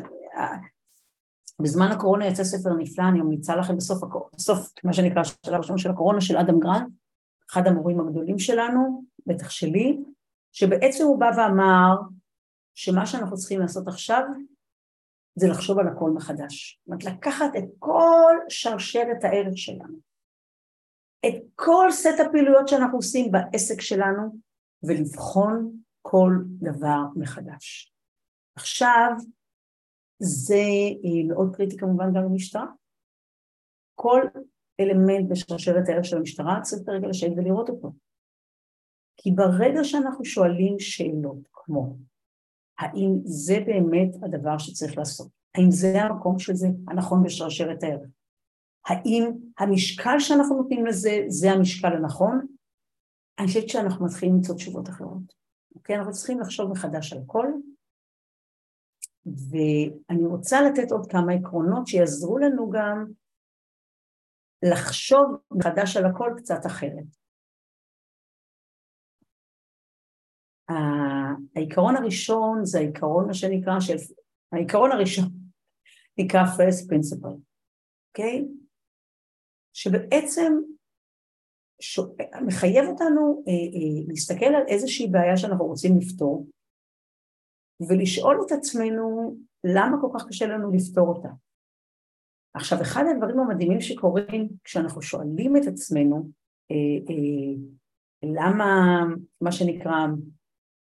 [1.62, 4.02] בזמן הקורונה יצא ספר נפלא, אני ממליצה לכם בסוף,
[4.36, 6.92] בסוף מה שנקרא השלב הראשון של הקורונה של אדם גרנט,
[7.50, 10.00] אחד המורים הגדולים שלנו, בטח שלי,
[10.52, 11.96] שבעצם הוא בא ואמר
[12.74, 14.22] שמה שאנחנו צריכים לעשות עכשיו
[15.34, 16.80] זה לחשוב על הכל מחדש.
[16.80, 19.98] זאת אומרת, לקחת את כל שרשרת הערך שלנו,
[21.26, 24.36] את כל סט הפעילויות שאנחנו עושים בעסק שלנו,
[24.82, 27.94] ולבחון כל דבר מחדש.
[28.56, 29.10] עכשיו,
[30.18, 30.64] זה
[31.04, 32.66] אה, מאוד קריטי כמובן גם למשטרה.
[33.94, 34.20] כל
[34.80, 37.92] אלמנט בשרשרת הערך של המשטרה צריך כרגע לשבת ולראות אותו.
[39.16, 41.96] כי ברגע שאנחנו שואלים שאלות כמו
[42.78, 45.28] האם זה באמת הדבר שצריך לעשות?
[45.54, 48.08] האם זה המקום של זה הנכון בשרשרת הערך?
[48.86, 52.46] האם המשקל שאנחנו נותנים לזה זה המשקל הנכון?
[53.38, 55.34] אני חושבת שאנחנו מתחילים למצוא תשובות אחרות.
[55.74, 55.96] אוקיי?
[55.96, 57.46] אנחנו צריכים לחשוב מחדש על הכל,
[59.26, 63.06] ואני רוצה לתת עוד כמה עקרונות שיעזרו לנו גם
[64.62, 67.20] לחשוב מחדש על הכל קצת אחרת.
[71.56, 73.96] העיקרון הראשון זה העיקרון, מה שנקרא, של...
[74.52, 75.28] העיקרון הראשון
[76.18, 77.38] נקרא first principle,
[78.08, 78.40] אוקיי?
[78.40, 78.60] Okay?
[79.72, 80.52] שבעצם
[81.80, 82.00] ש...
[82.46, 86.46] מחייב אותנו אה, אה, להסתכל על איזושהי בעיה שאנחנו רוצים לפתור
[87.88, 91.28] ולשאול את עצמנו למה כל כך קשה לנו לפתור אותה.
[92.54, 96.30] עכשיו, אחד הדברים המדהימים שקורים כשאנחנו שואלים את עצמנו
[96.70, 96.76] אה,
[97.10, 97.54] אה,
[98.22, 99.00] למה,
[99.40, 100.06] מה שנקרא,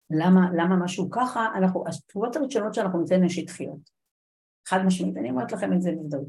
[0.10, 3.90] למה, למה משהו ככה, אנחנו, התשובות הראשונות שאנחנו ניתן הן שטחיות.
[4.68, 6.28] חד משמעית, אני אומרת לכם את זה בוודאות.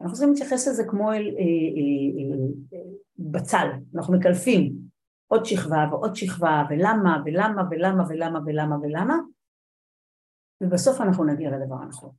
[0.00, 4.72] אנחנו צריכים להתייחס לזה כמו אל אה, אה, אה, בצל, אנחנו מקלפים
[5.26, 9.16] עוד שכבה ועוד שכבה, ולמה, ולמה, ולמה, ולמה, ולמה, ולמה,
[10.62, 12.10] ובסוף אנחנו נגיע לדבר הנכון.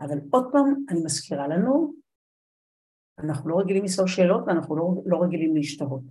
[0.00, 1.94] אבל עוד פעם, אני מזכירה לנו,
[3.18, 6.02] אנחנו לא רגילים לשאול שאלות ואנחנו לא, לא רגילים להשתהות.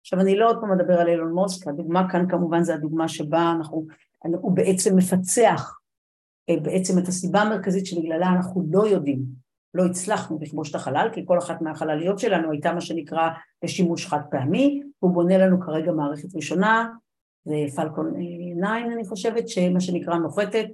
[0.00, 3.52] עכשיו אני לא עוד פעם מדבר על אילון מוסק, הדוגמה כאן כמובן זה הדוגמה שבה
[3.58, 3.86] אנחנו,
[4.18, 5.78] הוא בעצם מפצח
[6.50, 9.45] בעצם את הסיבה המרכזית שבגללה אנחנו לא יודעים,
[9.76, 13.28] לא הצלחנו לכבוש את החלל, כי כל אחת מהחלליות שלנו הייתה מה שנקרא
[13.62, 16.88] לשימוש חד פעמי, הוא בונה לנו כרגע מערכת ראשונה,
[17.44, 20.68] זה פלקון 9 אה, אני חושבת, שמה שנקרא נוחתת,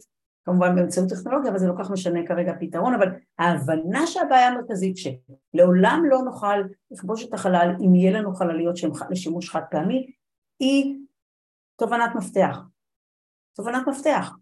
[0.44, 6.02] כמובן באמצעות טכנולוגיה, אבל זה לא כך משנה כרגע פתרון, אבל ההבנה שהבעיה המרכזית שלעולם
[6.10, 10.10] לא נוכל לכבוש את החלל אם יהיה לנו חלליות שהן לשימוש חד פעמי,
[10.58, 10.96] היא
[11.76, 12.58] תובנת מפתח.
[13.56, 14.32] תובנת מפתח.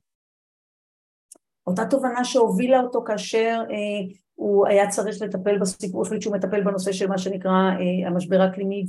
[1.66, 6.92] אותה תובנה שהובילה אותו כאשר אה, הוא היה צריך לטפל בסיפור, החליט שהוא מטפל בנושא
[6.92, 8.84] של מה שנקרא אה, המשבר האקלימי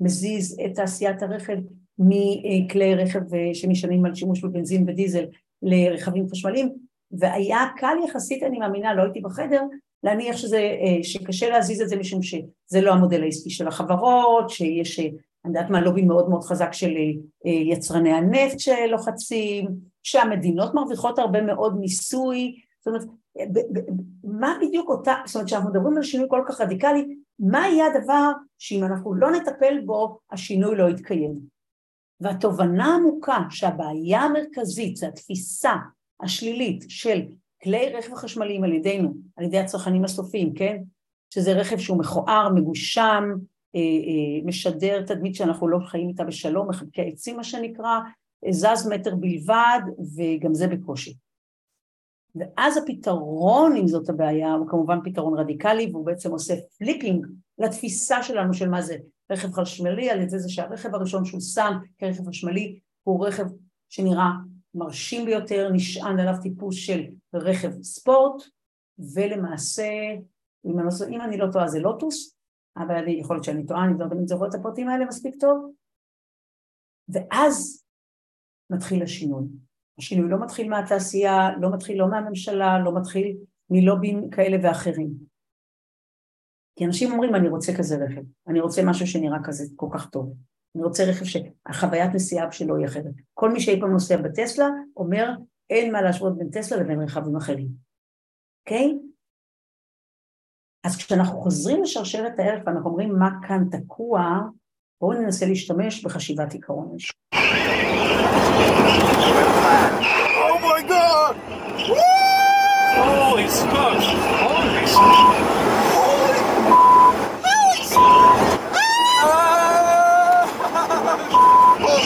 [0.00, 1.56] ומזיז את תעשיית הרכב
[1.98, 5.24] מכלי רכב אה, שנשענים על שימוש בבנזין ודיזל
[5.62, 6.72] לרכבים חשמליים,
[7.12, 9.62] והיה קל יחסית, אני מאמינה, לא הייתי בחדר,
[10.04, 15.00] להניח שזה, אה, שקשה להזיז את זה משום שזה לא המודל העסקי של החברות, שיש,
[15.00, 15.04] אה,
[15.44, 16.92] אני יודעת מה, לובי מאוד מאוד חזק של
[17.44, 19.68] יצרני הנפט שלוחצים,
[20.02, 23.04] שהמדינות מרוויחות הרבה מאוד מיסוי, זאת אומרת,
[24.24, 28.30] מה בדיוק אותה, זאת אומרת, כשאנחנו מדברים על שינוי כל כך רדיקלי, מה יהיה הדבר
[28.58, 31.52] שאם אנחנו לא נטפל בו, השינוי לא יתקיים?
[32.20, 35.72] והתובנה העמוקה שהבעיה המרכזית זה התפיסה
[36.20, 37.22] השלילית של
[37.62, 40.76] כלי רכב חשמליים על ידינו, על ידי הצרכנים הסופיים, כן?
[41.34, 43.24] שזה רכב שהוא מכוער, מגושם,
[43.74, 48.00] אה, אה, משדר תדמית שאנחנו לא חיים איתה בשלום, מחלקי עצים מה שנקרא,
[48.50, 49.80] זז מטר בלבד
[50.16, 51.16] וגם זה בקושי.
[52.34, 57.26] ואז הפתרון, אם זאת הבעיה, הוא כמובן פתרון רדיקלי והוא בעצם עושה flipping
[57.58, 58.96] לתפיסה שלנו של מה זה
[59.30, 63.44] רכב חשמלי, על ידי זה שהרכב הראשון שהוא שם כרכב חשמלי הוא רכב
[63.88, 64.30] שנראה
[64.74, 67.02] מרשים ביותר, נשען עליו טיפוס של
[67.34, 68.42] רכב ספורט,
[69.14, 69.88] ולמעשה,
[70.64, 72.36] אם אני, לא, אם אני לא טועה זה לוטוס,
[72.76, 75.72] אבל יכול להיות שאני טועה, אני לא תמיד זוכרת את הפרטים האלה מספיק טוב,
[77.08, 77.81] ואז
[78.72, 79.44] מתחיל השינוי.
[79.98, 83.36] השינוי לא מתחיל מהתעשייה, לא מתחיל לא מהממשלה, לא מתחיל
[83.70, 85.10] מלובים כאלה ואחרים.
[86.78, 90.34] כי אנשים אומרים, אני רוצה כזה רכב, אני רוצה משהו שנראה כזה כל כך טוב,
[90.76, 93.14] אני רוצה רכב שהחוויית נסיעה שלו היא אחרת.
[93.34, 95.30] כל מי שאי פעם נוסע בטסלה אומר,
[95.70, 97.68] אין מה להשוות בין טסלה לבין רכבים אחרים,
[98.60, 98.98] אוקיי?
[98.98, 99.12] Okay?
[100.84, 104.38] אז כשאנחנו חוזרים לשרשרת הערך ואנחנו אומרים מה כאן תקוע,
[105.00, 106.96] בואו ננסה להשתמש בחשיבת עיקרון.
[112.94, 114.06] Holy smokes!
[114.44, 115.52] Holy smokes!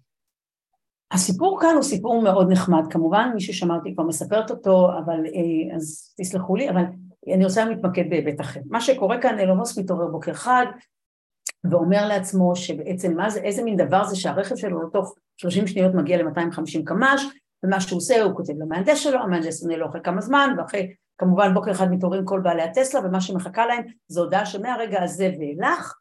[1.13, 6.15] הסיפור כאן הוא סיפור מאוד נחמד, כמובן מי ששמעתי כבר מספרת אותו, אבל אה, אז
[6.21, 6.83] תסלחו לי, אבל
[7.35, 8.61] אני רוצה להתמקד בהיבט אחר.
[8.71, 10.67] מה שקורה כאן, אילון מאסק מתעורר בוקר אחד
[11.71, 16.23] ואומר לעצמו שבעצם מה זה, איזה מין דבר זה שהרכב שלו לתוך 30 שניות מגיע
[16.23, 17.23] ל-250 קמ"ש,
[17.65, 21.55] ומה שהוא עושה הוא כותב למהנדס שלו, המהנדס עונה לו אחרי כמה זמן, ואחרי כמובן
[21.55, 25.95] בוקר אחד מתעוררים כל בעלי הטסלה, ומה שמחכה להם זה הודעה שמהרגע הזה ואילך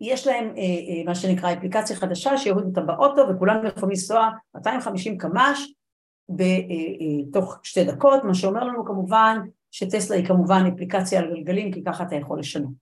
[0.00, 5.18] יש להם אה, אה, מה שנקרא אפליקציה חדשה שיורידו אותה באוטו וכולם יכולים לנסוע 250
[5.18, 5.74] קמ"ש
[6.28, 9.38] בתוך אה, שתי דקות, מה שאומר לנו כמובן
[9.70, 12.74] שטסלה היא כמובן אפליקציה על גלגלים כי ככה אתה יכול לשנות.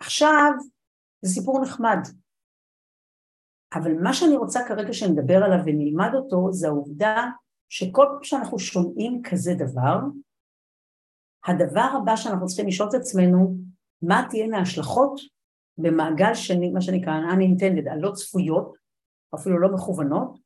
[0.00, 0.52] עכשיו
[1.22, 1.98] זה סיפור נחמד,
[3.74, 7.26] אבל מה שאני רוצה כרגע שנדבר עליו ונלמד אותו זה העובדה
[7.68, 9.98] שכל פעם שאנחנו שומעים כזה דבר,
[11.46, 13.56] הדבר הבא שאנחנו צריכים לשאול את עצמנו,
[14.02, 15.20] מה תהיינה ההשלכות
[15.78, 18.74] במעגל שני, מה שנקרא unintended, הלא צפויות,
[19.34, 20.38] אפילו לא מכוונות,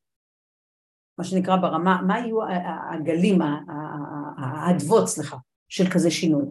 [1.18, 2.38] מה שנקרא ברמה, מה יהיו
[2.92, 3.38] הגלים,
[4.38, 5.36] האדוות, סליחה,
[5.68, 6.44] של כזה שינוי.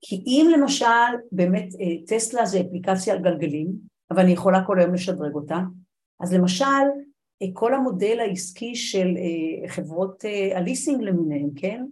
[0.00, 0.86] כי אם למשל
[1.32, 3.72] באמת אה, טסלה זה אפליקציה על גלגלים,
[4.10, 5.58] אבל אני יכולה כל היום לשדרג אותה,
[6.20, 6.64] אז למשל
[7.42, 11.84] אה, כל המודל העסקי של אה, חברות הליסינג למיניהם, כן,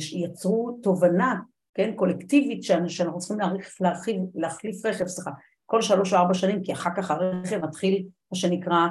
[0.00, 1.40] שיצרו תובנה,
[1.74, 3.38] כן, קולקטיבית שאנחנו צריכים
[4.34, 5.30] להחליף, רכב, סליחה,
[5.66, 8.86] כל שלוש או ארבע שנים, כי אחר כך הרכב מתחיל מה שנקרא,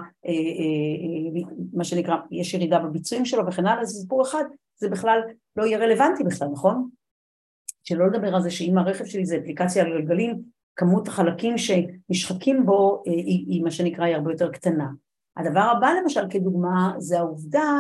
[1.73, 4.43] מה שנקרא, יש ירידה בביצועים שלו וכן הלאה, זה סיפור אחד,
[4.79, 5.19] זה בכלל
[5.55, 6.89] לא יהיה רלוונטי בכלל, נכון?
[7.83, 10.41] שלא לדבר על זה שאם הרכב שלי זה אפליקציה על גלגלים,
[10.75, 14.87] כמות החלקים שנשחקים בו אה, היא, היא מה שנקרא היא הרבה יותר קטנה.
[15.37, 17.71] הדבר הבא למשל כדוגמה זה העובדה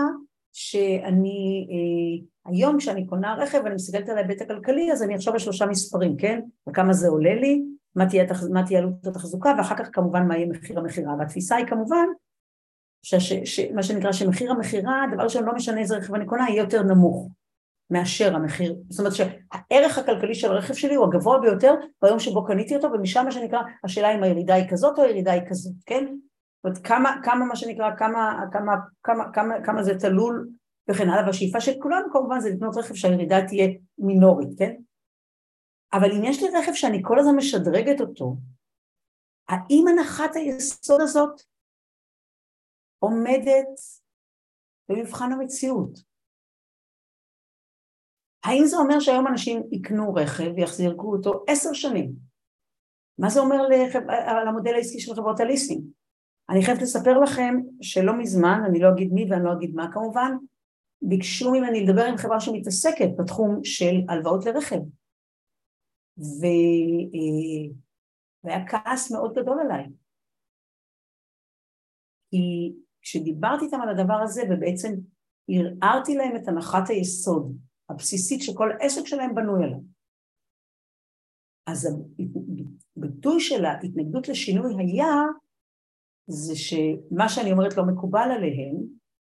[0.53, 5.39] שאני אה, היום כשאני קונה רכב ואני מסתכלת על ההיבט הכלכלי אז אני אחשוב על
[5.39, 6.39] שלושה מספרים, כן?
[6.69, 7.63] וכמה זה עולה לי,
[7.95, 11.65] מה תהיה, מה תהיה עלות התחזוקה ואחר כך כמובן מה יהיה מחיר המכירה והתפיסה היא
[11.65, 12.05] כמובן
[13.03, 16.61] ש, ש, מה שנקרא שמחיר המכירה, דבר ראשון לא משנה איזה רכב אני קונה, יהיה
[16.61, 17.29] יותר נמוך.
[17.89, 22.75] מאשר המחיר, זאת אומרת שהערך הכלכלי של הרכב שלי הוא הגבוה ביותר ביום שבו קניתי
[22.75, 26.05] אותו ומשם מה שנקרא השאלה אם הירידה היא כזאת או הירידה היא כזאת, כן?
[26.05, 30.49] זאת אומרת כמה, כמה מה שנקרא, כמה, כמה, כמה, כמה, כמה זה תלול
[30.89, 34.73] וכן הלאה והשאיפה של כולנו כמובן זה לקנות רכב שהירידה תהיה מינורית, כן?
[35.93, 38.35] אבל אם יש לי רכב שאני כל הזמן משדרגת אותו,
[39.49, 41.41] האם הנחת היסוד הזאת
[42.99, 43.79] עומדת
[44.89, 45.99] במבחן המציאות?
[48.43, 52.13] האם זה אומר שהיום אנשים יקנו רכב ויחזירו אותו עשר שנים?
[53.17, 54.09] מה זה אומר לחב...
[54.09, 55.83] על המודל העסקי של חברות הליסינג?
[56.49, 60.31] אני חייבת לספר לכם שלא מזמן, אני לא אגיד מי ואני לא אגיד מה כמובן,
[61.01, 64.79] ביקשו ממני לדבר עם חברה שמתעסקת בתחום של הלוואות לרכב.
[66.19, 67.75] אה,
[68.43, 69.89] והיה כעס מאוד גדול עליי.
[72.29, 74.89] כי כשדיברתי איתם על הדבר הזה ובעצם
[75.47, 77.57] ערערתי להם את הנחת היסוד
[77.89, 79.79] הבסיסית שכל עסק שלהם בנוי עליו.
[81.67, 81.89] אז
[82.97, 85.13] הביטוי של ההתנגדות לשינוי היה
[86.27, 88.75] זה שמה שאני אומרת לא מקובל עליהם,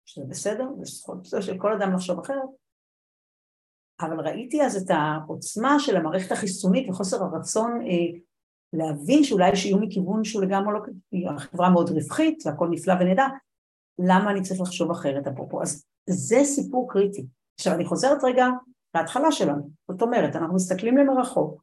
[0.06, 2.48] שזה בסדר, זה זכות של כל אדם לחשוב אחרת,
[4.06, 8.18] אבל ראיתי אז את העוצמה של המערכת החיסונית וחוסר הרצון אה,
[8.72, 10.74] להבין שאולי איום מכיוון שהוא לגמרי
[11.12, 13.26] לא, החברה מאוד רווחית והכל נפלא ונהדר,
[13.98, 15.62] למה אני צריך לחשוב אחרת אפרופו?
[15.62, 17.26] אז זה סיפור קריטי.
[17.60, 18.46] עכשיו אני חוזרת רגע
[18.94, 21.62] להתחלה שלנו, זאת אומרת אנחנו מסתכלים למרחוק,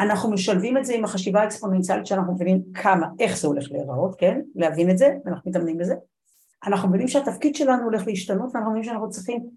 [0.00, 4.40] אנחנו משלבים את זה עם החשיבה האקספוננציאלית שאנחנו מבינים כמה, איך זה הולך להיראות, כן?
[4.54, 5.94] להבין את זה, ואנחנו מתאמנים בזה.
[6.66, 9.50] אנחנו מבינים שהתפקיד שלנו הולך להשתנות ואנחנו מבינים שאנחנו צריכים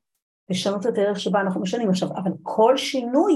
[0.49, 3.33] לשנות את הערך שבה אנחנו משנים עכשיו, אבל כל שינוי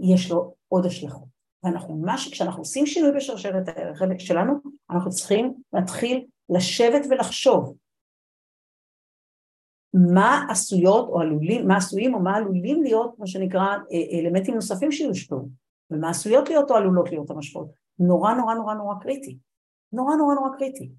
[0.00, 1.34] יש לו עוד השלכות.
[1.62, 4.52] ואנחנו, מה שכשאנחנו עושים שינוי בשרשרת הערך שלנו,
[4.90, 7.76] אנחנו צריכים להתחיל לשבת ולחשוב
[9.94, 14.92] מה עשויות או עלולים, מה עשויים או מה עלולים להיות מה שנקרא אה, אלמנטים נוספים
[14.92, 15.48] שיושפעו
[15.90, 17.68] ומה עשויות להיות או עלולות להיות המשפעות.
[17.98, 19.38] נורא נורא נורא נורא קריטי.
[19.92, 20.90] נורא נורא נורא קריטי.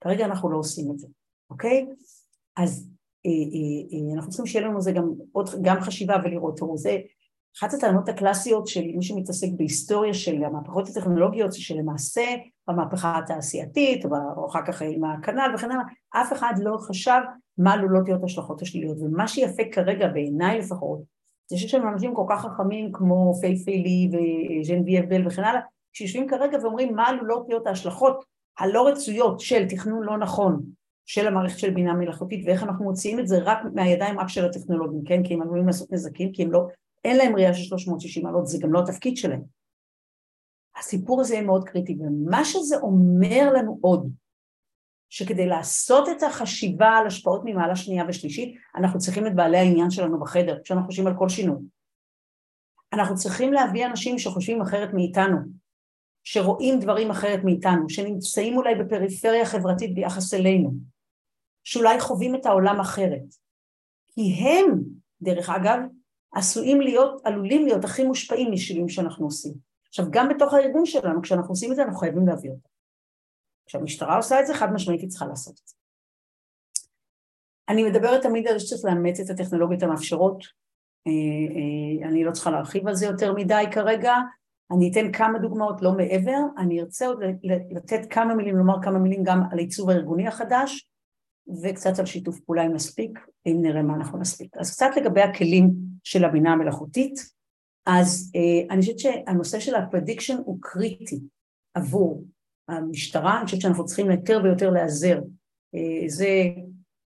[0.00, 1.06] כרגע אנחנו לא עושים את זה,
[1.50, 1.86] אוקיי?
[2.56, 2.90] אז
[4.14, 6.98] אנחנו צריכים שיהיה לנו זה גם, עוד, גם חשיבה ולראות, תראו, זה
[7.58, 12.24] אחת הטענות הקלאסיות של מי שמתעסק בהיסטוריה של המהפכות הטכנולוגיות, שלמעשה
[12.68, 14.04] במהפכה התעשייתית,
[14.36, 17.20] או אחר כך עם הכנ"ל וכן הלאה, אף אחד לא חשב
[17.58, 18.96] מה עלולות להיות השלכות השליליות.
[19.00, 21.00] ומה שיפה כרגע, בעיניי לפחות,
[21.50, 25.60] זה שיש לנו אנשים כל כך חכמים כמו פייפיילי וז'נבייב בל וכן הלאה,
[25.92, 28.24] שיושבים כרגע ואומרים מה עלולות להיות ההשלכות
[28.58, 30.62] הלא רצויות של תכנון לא נכון
[31.12, 35.04] של המערכת של בינה מלאכותית ואיך אנחנו מוציאים את זה רק מהידיים רק של הטכנולוגים,
[35.04, 35.24] כן?
[35.24, 36.66] כי הם עלולים לעשות נזקים, כי הם לא,
[37.04, 39.42] אין להם ראייה של 360 מעלות, זה גם לא התפקיד שלהם.
[40.76, 44.10] הסיפור הזה יהיה מאוד קריטי, ומה שזה אומר לנו עוד,
[45.08, 50.20] שכדי לעשות את החשיבה על השפעות ממעלה שנייה ושלישית, אנחנו צריכים את בעלי העניין שלנו
[50.20, 51.58] בחדר, כשאנחנו חושבים על כל שינוי.
[52.92, 55.38] אנחנו צריכים להביא אנשים שחושבים אחרת מאיתנו,
[56.24, 60.91] שרואים דברים אחרת מאיתנו, שנמצאים אולי בפריפריה חברתית ביחס אלינו,
[61.64, 63.34] שאולי חווים את העולם אחרת.
[64.14, 64.82] כי הם,
[65.22, 65.78] דרך אגב,
[66.32, 69.52] עשויים להיות, עלולים להיות הכי מושפעים משינויים שאנחנו עושים.
[69.88, 72.68] עכשיו, גם בתוך הארגון שלנו, כשאנחנו עושים את זה, אנחנו חייבים להביא אותם.
[73.66, 75.74] כשהמשטרה עושה את זה, חד משמעית היא צריכה לעשות את זה.
[77.68, 80.44] אני מדברת תמיד על זה שצריך לאמץ את הטכנולוגיות המאפשרות.
[81.06, 84.14] אה, אה, אני לא צריכה להרחיב על זה יותר מדי כרגע,
[84.72, 87.22] אני אתן כמה דוגמאות, לא מעבר, אני ארצה עוד
[87.70, 90.88] לתת כמה מילים, לומר כמה מילים גם על העיצוב הארגוני החדש,
[91.62, 94.56] וקצת על שיתוף פעולה אם נספיק, אם נראה מה אנחנו נספיק.
[94.56, 95.70] אז קצת לגבי הכלים
[96.04, 97.14] של הבינה המלאכותית,
[97.86, 101.20] אז אה, אני חושבת שהנושא של ה prediction הוא קריטי
[101.74, 102.24] עבור
[102.68, 105.20] המשטרה, אני חושבת שאנחנו צריכים יותר ויותר להיעזר.
[105.74, 106.28] אה, זה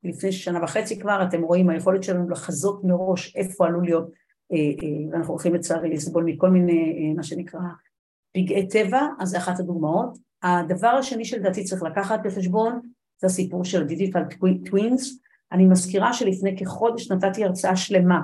[0.03, 4.09] לפני שנה וחצי כבר, אתם רואים היכולת שלנו לחזות מראש איפה עלול להיות,
[4.51, 7.59] אה, אה, ואנחנו הולכים לצערי לסבול מכל מיני, מה שנקרא,
[8.33, 10.17] פגעי טבע, אז זה אחת הדוגמאות.
[10.43, 12.79] הדבר השני שלדעתי צריך לקחת בחשבון,
[13.21, 14.23] זה הסיפור של digital
[14.65, 15.19] twins.
[15.51, 18.19] אני מזכירה שלפני כחודש נתתי הרצאה שלמה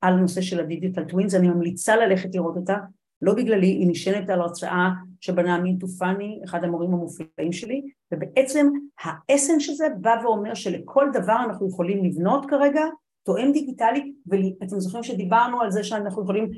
[0.00, 2.76] על הנושא של ה digital twins, אני ממליצה ללכת לראות אותה,
[3.22, 4.88] לא בגללי, היא נשענת על הרצאה
[5.20, 7.82] שבנה אמין טופני, אחד המורים המופלאים שלי,
[8.12, 8.66] ובעצם
[9.00, 12.82] האסן של זה בא ואומר שלכל דבר אנחנו יכולים לבנות כרגע
[13.24, 16.50] תואם דיגיטלי, ואתם זוכרים שדיברנו על זה שאנחנו יכולים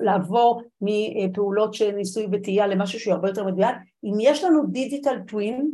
[0.00, 5.70] לעבור מפעולות של ניסוי וטעייה למשהו שהוא הרבה יותר מדויק, אם יש לנו דיגיטל טווין,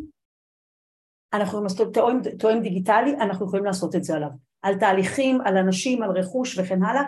[1.32, 4.30] אנחנו לעשות תואם, תואם דיגיטלי, אנחנו יכולים לעשות את זה עליו.
[4.62, 7.02] על תהליכים, על אנשים, על רכוש וכן הלאה,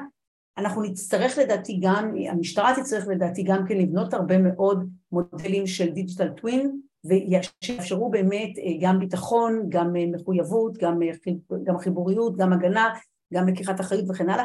[0.59, 6.29] אנחנו נצטרך לדעתי גם, המשטרה תצטרך לדעתי גם כן לבנות הרבה מאוד מודלים של דיגיטל
[6.29, 11.33] טווין ויאפשרו באמת אה, גם ביטחון, גם אה, מחויבות, גם, אה,
[11.65, 12.95] גם חיבוריות, גם הגנה,
[13.35, 14.45] גם לקיחת אחריות וכן הלאה.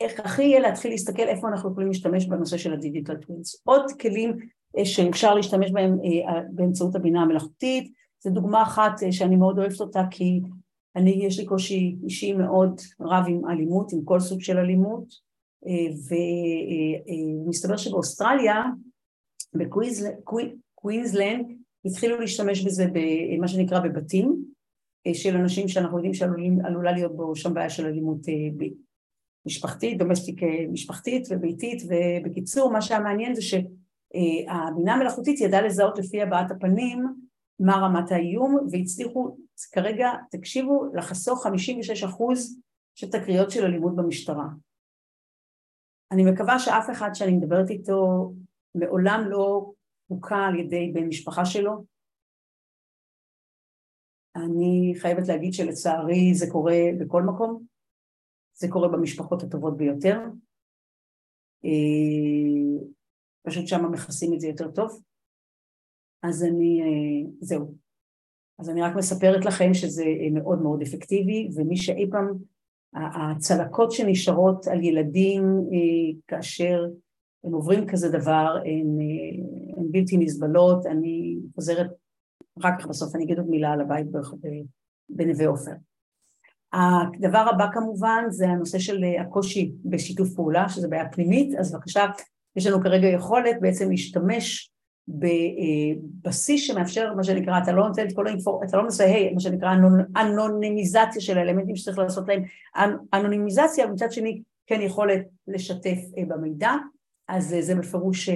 [0.00, 3.62] איך הכי יהיה להתחיל להסתכל איפה אנחנו יכולים להשתמש בנושא של ה digital twins.
[3.64, 4.36] עוד כלים
[4.84, 5.98] שאפשר להשתמש בהם
[6.50, 10.40] באמצעות הבינה המלאכותית, זו דוגמה אחת שאני מאוד אוהבת אותה כי
[10.96, 15.04] אני, יש לי קושי אישי מאוד רב עם אלימות, עם כל סוג של אלימות,
[15.66, 16.16] אה,
[17.46, 18.62] ומסתבר שבאוסטרליה,
[19.54, 21.46] בקווינסלנד,
[21.84, 24.44] התחילו להשתמש בזה במה שנקרא בבתים
[25.06, 28.66] אה, של אנשים שאנחנו יודעים שעלולה להיות בו שם בעיה של אלימות אה,
[29.46, 30.40] משפחתית, דומסטיק
[30.72, 37.25] משפחתית וביתית, ובקיצור מה שהיה מעניין זה שהבינה המלאכותית ידעה לזהות לפי הבעת הפנים
[37.60, 39.36] מה רמת האיום והצליחו
[39.72, 42.60] כרגע, תקשיבו, לחסוך 56 אחוז
[42.94, 44.46] של תקריות של אלימות במשטרה.
[46.12, 48.32] אני מקווה שאף אחד שאני מדברת איתו
[48.74, 49.72] מעולם לא
[50.06, 51.84] הוכה על ידי בן משפחה שלו.
[54.36, 57.64] אני חייבת להגיד שלצערי זה קורה בכל מקום,
[58.54, 60.18] זה קורה במשפחות הטובות ביותר.
[61.64, 62.86] אה,
[63.42, 65.02] פשוט שם מכסים את זה יותר טוב.
[66.28, 67.74] אז אני, אה, זהו.
[68.58, 72.32] אז אני רק מספרת לכם שזה אה, מאוד מאוד אפקטיבי, ומי שאי פעם,
[72.94, 76.84] הצלקות שנשארות על ילדים אה, כאשר
[77.44, 78.98] הם עוברים כזה דבר, הן,
[79.76, 81.90] הן בלתי נסבלות, אני חוזרת,
[82.60, 84.06] אחר כך בסוף אני אגיד עוד מילה על הבית
[85.08, 85.72] בנווה עופר.
[86.72, 92.06] הדבר הבא כמובן זה הנושא של הקושי בשיתוף פעולה, שזה בעיה פנימית, אז בבקשה,
[92.56, 94.75] יש לנו כרגע יכולת בעצם להשתמש
[95.08, 99.74] בבסיס שמאפשר מה שנקרא, אתה לא נותן את כל האינפורמציה, אתה לא מזהה מה שנקרא
[100.16, 102.42] אנונימיזציה של האלמנטים שצריך לעשות להם
[103.14, 106.72] אנונימיזציה, ומצד שני כן יכולת לשתף אה, במידע,
[107.28, 108.34] אז אה, זה בפירוש אה,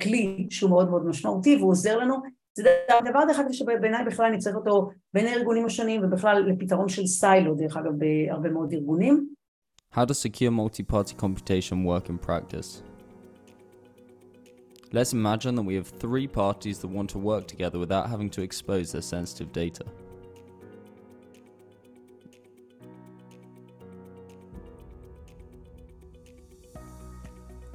[0.00, 2.14] כלי שהוא מאוד מאוד משמעותי והוא עוזר לנו.
[2.56, 2.70] זה
[3.10, 7.54] דבר דרך אגב שבעיניי בכלל אני צריך אותו בין הארגונים השונים ובכלל לפתרון של סיילו
[7.54, 9.34] דרך אגב בהרבה מאוד ארגונים.
[9.94, 12.93] How does secure multi-party computation work in practice?
[14.94, 18.42] Let's imagine that we have three parties that want to work together without having to
[18.42, 19.84] expose their sensitive data.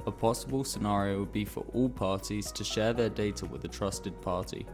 [0.06, 4.18] A possible scenario would be for all parties to share their data with a trusted
[4.22, 4.64] party.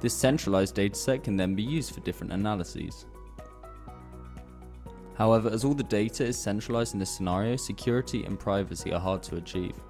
[0.00, 3.06] This centralized dataset can then be used for different analyses.
[5.14, 9.22] However, as all the data is centralized in this scenario, security and privacy are hard
[9.22, 9.80] to achieve.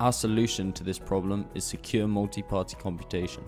[0.00, 3.44] Our solution to this problem is secure multi-party computation.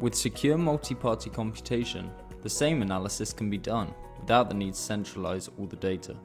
[0.00, 2.10] With secure multi-party computation,
[2.40, 6.16] the same analysis can be done without the need to centralize all the data.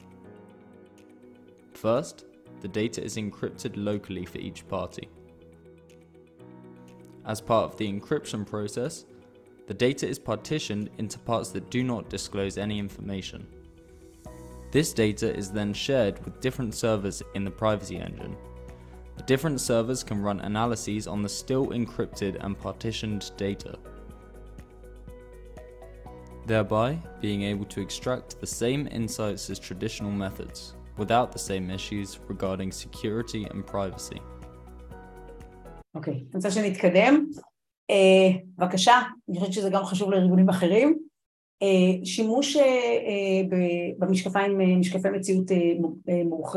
[1.73, 2.23] First,
[2.61, 5.09] the data is encrypted locally for each party.
[7.25, 9.03] As part of the encryption process,
[9.67, 13.45] the data is partitioned into parts that do not disclose any information.
[14.72, 18.36] This data is then shared with different servers in the privacy engine.
[19.16, 23.78] The different servers can run analyses on the still encrypted and partitioned data,
[26.46, 32.18] thereby being able to extract the same insights as traditional methods, without the same issues
[32.28, 34.20] regarding security and privacy.
[35.94, 37.26] אוקיי, אני רוצה שנתקדם.
[37.92, 37.94] Uh,
[38.58, 38.92] בבקשה,
[39.28, 40.98] אני חושבת שזה גם חשוב לארגונים אחרים.
[41.63, 43.55] Uh, שימוש uh, uh,
[43.99, 45.51] במשקפיים, משקפי מציאות
[46.25, 46.55] מורח,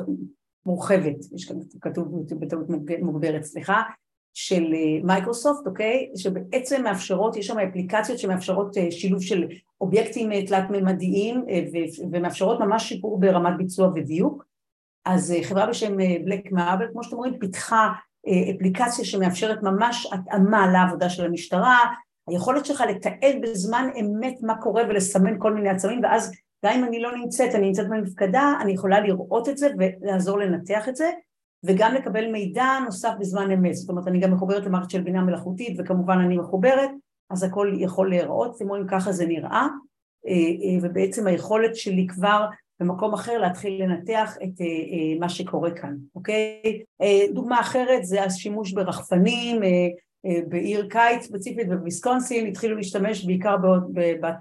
[0.66, 2.66] מורחבת, יש כאן כתוב בטעות
[3.02, 3.82] מוגברת, סליחה,
[4.34, 4.64] של
[5.04, 6.10] מייקרוסופט, אוקיי?
[6.16, 9.44] שבעצם מאפשרות, יש שם אפליקציות שמאפשרות שילוב של
[9.80, 11.44] אובייקטים תלת-ממדיים
[12.12, 14.44] ומאפשרות ממש שיפור ברמת ביצוע ודיוק.
[15.04, 17.92] אז חברה בשם בלק מאבל, כמו שאתם רואים, פיתחה
[18.56, 21.78] אפליקציה שמאפשרת ממש התאמה לעבודה של המשטרה,
[22.28, 26.32] היכולת שלך לתעד בזמן אמת מה קורה ולסמן כל מיני עצמים ואז
[26.64, 30.88] גם אם אני לא נמצאת, אני נמצאת במפקדה, אני יכולה לראות את זה ולעזור לנתח
[30.88, 31.10] את זה
[31.64, 35.76] וגם לקבל מידע נוסף בזמן אמת, זאת אומרת אני גם מחוברת למערכת של בינה מלאכותית
[35.78, 36.90] וכמובן אני מחוברת
[37.30, 39.66] אז הכל יכול להיראות, אתם רואים ככה זה נראה
[40.82, 42.46] ובעצם היכולת שלי כבר
[42.80, 44.60] במקום אחר להתחיל לנתח את
[45.20, 46.82] מה שקורה כאן, אוקיי?
[47.34, 49.60] דוגמה אחרת זה השימוש ברחפנים,
[50.48, 53.56] בעיר קיץ ספציפית בוויסקונסין, התחילו להשתמש בעיקר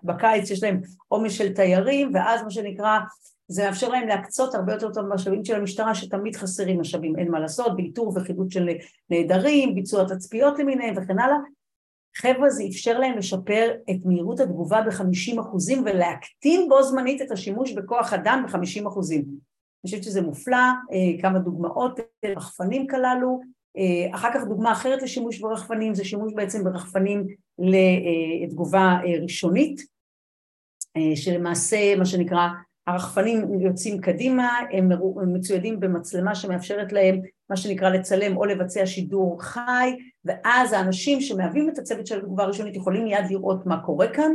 [0.03, 2.99] בקיץ, יש להם עומס של תיירים, ואז מה שנקרא,
[3.47, 7.39] זה מאפשר להם להקצות הרבה יותר טוב משאבים של המשטרה שתמיד חסרים משאבים, אין מה
[7.39, 8.69] לעשות, באיתור וחידוד של
[9.09, 11.37] נעדרים, ביצוע תצפיות למיניהם וכן הלאה,
[12.17, 18.13] חבר'ה זה אפשר להם לשפר את מהירות התגובה ב-50% ולהקטין בו זמנית את השימוש בכוח
[18.13, 18.57] אדם ב-50%.
[19.13, 19.23] אני
[19.85, 20.67] חושבת שזה מופלא,
[21.21, 23.41] כמה דוגמאות, רחפנים כללו,
[24.11, 27.27] אחר כך דוגמה אחרת לשימוש ברחפנים זה שימוש בעצם ברחפנים
[27.59, 29.81] לתגובה ראשונית,
[31.15, 32.47] שלמעשה מה שנקרא
[32.87, 34.89] הרחפנים יוצאים קדימה, הם
[35.33, 39.95] מצוידים במצלמה שמאפשרת להם מה שנקרא לצלם או לבצע שידור חי
[40.25, 44.31] ואז האנשים שמהווים את הצוות של התגובה הראשונית יכולים מיד לראות מה קורה כאן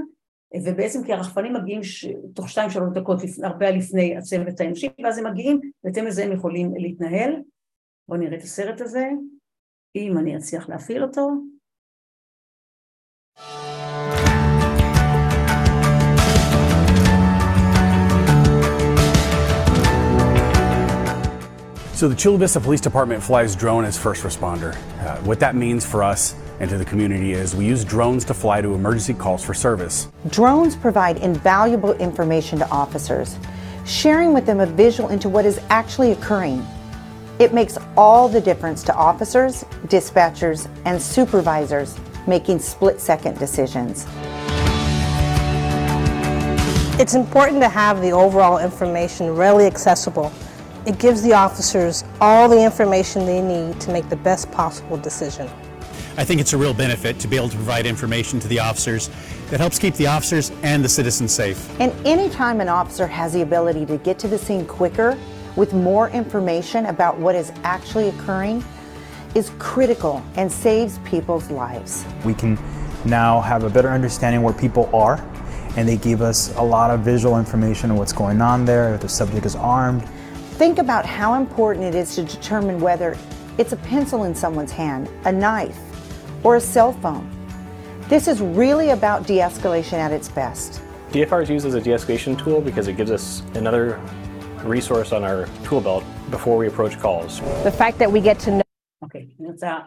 [0.65, 1.81] ובעצם כי הרחפנים מגיעים
[2.35, 6.75] תוך שתיים שלוש דקות הרבה לפני הצוות האנושי ואז הם מגיעים בהתאם לזה הם יכולים
[6.77, 7.37] להתנהל
[8.08, 9.10] בואו נראה את הסרט הזה
[9.96, 11.32] אם אני אצליח להפעיל אותו
[21.96, 24.76] So the Chula Vista Police Department flies drone as first responder.
[25.00, 28.34] Uh, what that means for us and to the community is we use drones to
[28.34, 30.10] fly to emergency calls for service.
[30.30, 33.38] Drones provide invaluable information to officers,
[33.86, 36.66] sharing with them a visual into what is actually occurring.
[37.41, 44.07] it makes all the difference to officers, dispatchers, and supervisors making split-second decisions.
[47.01, 50.31] It's important to have the overall information readily accessible
[50.87, 55.49] it gives the officers all the information they need to make the best possible decision.
[56.17, 59.11] I think it's a real benefit to be able to provide information to the officers
[59.51, 61.69] that helps keep the officers and the citizens safe.
[61.81, 65.19] And anytime an officer has the ability to get to the scene quicker
[65.61, 68.65] with more information about what is actually occurring
[69.35, 72.05] is critical and saves people's lives.
[72.25, 72.59] We can
[73.05, 75.25] now have a better understanding where people are
[75.77, 79.03] and they give us a lot of visual information on what's going on there, if
[79.03, 80.03] the subject is armed,
[80.61, 83.17] Think about how important it is to determine whether
[83.57, 85.79] it's a pencil in someone's hand, a knife,
[86.45, 87.27] or a cell phone.
[88.11, 90.83] This is really about de-escalation at its best.
[91.13, 93.99] DFR is used as a de-escalation tool because it gives us another
[94.65, 97.41] resource on our tool belt before we approach calls.
[97.65, 98.63] The fact that we get to know
[99.03, 99.85] Okay, that's out.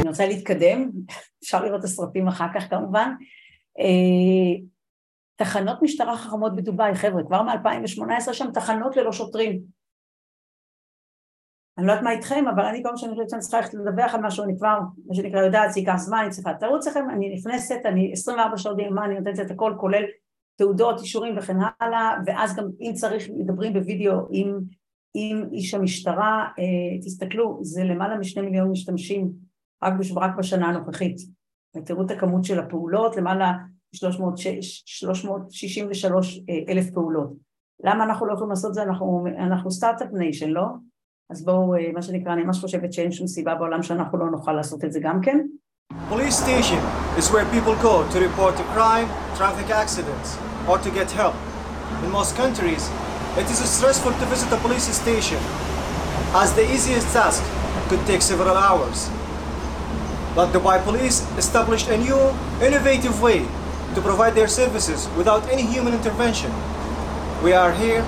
[0.00, 0.90] אני רוצה להתקדם,
[1.42, 3.10] אפשר לראות את הסרטים אחר כך כמובן.
[5.36, 9.75] תחנות משטרה חכמות בדובאי, חבר'ה, כבר מ-2018 שם תחנות ללא שוטרים.
[11.78, 14.20] אני לא יודעת מה איתכם, אבל אני כל שאני חושבת שאני צריכה ללכת לדווח על
[14.20, 17.80] משהו, אני כבר, מה שנקרא, יודעת, זה ייקח זמן, אני צריכה תרוץ לכם, אני נכנסת,
[17.84, 20.02] אני 24 שעות ביממה, אני נותנת את הכל, כולל
[20.58, 24.58] תעודות, אישורים וכן הלאה, ואז גם אם צריך, מדברים בווידאו עם,
[25.14, 26.48] עם איש המשטרה,
[27.04, 29.32] תסתכלו, זה למעלה משני מיליון משתמשים
[29.82, 31.16] רק, רק בשנה הנוכחית.
[31.76, 33.52] ותראו את הכמות של הפעולות, למעלה
[33.94, 37.32] 363 אלף פעולות.
[37.84, 38.82] למה אנחנו לא יכולים לעשות זה?
[38.82, 40.64] אנחנו, אנחנו סטארט-אפ ניישן, לא?
[41.31, 44.83] אז בואו, מה שנקרא, אני ממש חושבת שאין שום סיבה בעולם שאנחנו לא נוכל לעשות
[44.83, 45.37] את זה גם כן.
[46.09, 46.81] Police station
[47.17, 49.07] is where people go to report a crime,
[49.37, 50.29] traffic accidents,
[50.69, 51.35] or to get help.
[52.03, 52.83] In most countries,
[53.41, 55.41] it is stressful to visit a police station,
[56.41, 57.41] as the easiest task
[57.89, 59.09] could take several hours.
[60.35, 62.21] But Dubai Police established a new,
[62.67, 63.39] innovative way
[63.95, 66.51] to provide their services without any human intervention.
[67.45, 68.03] We are here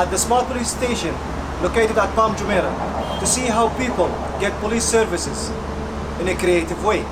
[0.00, 1.14] at the smart police station
[1.61, 4.07] located at Palm Jumeirah to see how people
[4.39, 5.49] get police services
[6.19, 7.03] in a creative way.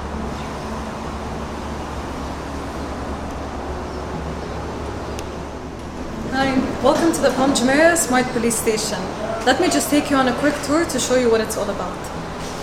[6.32, 9.00] Hi, welcome to the Palm Jumeirah Smart Police Station.
[9.46, 11.70] Let me just take you on a quick tour to show you what it's all
[11.70, 12.19] about.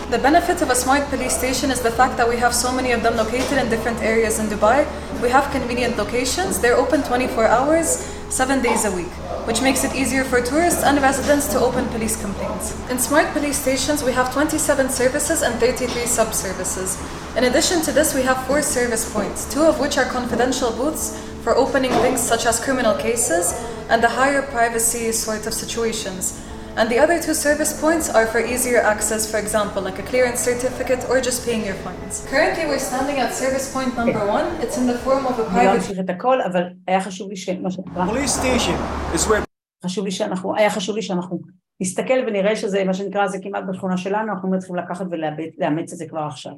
[0.08, 2.92] The benefit of a smart police station is the fact that we have so many
[2.92, 4.86] of them located in different areas in Dubai.
[5.20, 6.60] We have convenient locations.
[6.60, 9.10] They're open 24 hours, 7 days a week,
[9.50, 12.70] which makes it easier for tourists and residents to open police complaints.
[12.88, 17.02] In smart police stations, we have 27 services and 33 sub-services.
[17.36, 21.18] In addition to this, we have four service points, two of which are confidential booths
[21.42, 26.45] for opening things such as criminal cases and the higher privacy sort of situations.
[26.78, 30.40] And the other two service points are for easier access, for example, like a clearance
[30.40, 32.26] certificate or just paying your fines.
[32.28, 34.46] Currently, we're standing at service point number one.
[34.60, 37.30] It's in the form of a אני לא private אמשיך את הכל, אבל היה חשוב
[37.30, 39.44] לי שמה שנקרא, Police station is where
[39.84, 41.40] חשוב לי שאנחנו, היה חשוב לי שאנחנו
[41.80, 46.06] נסתכל ונראה שזה, מה שנקרא, זה כמעט בשכונה שלנו, אנחנו צריכים לקחת ולאמץ את זה
[46.08, 46.52] כבר עכשיו.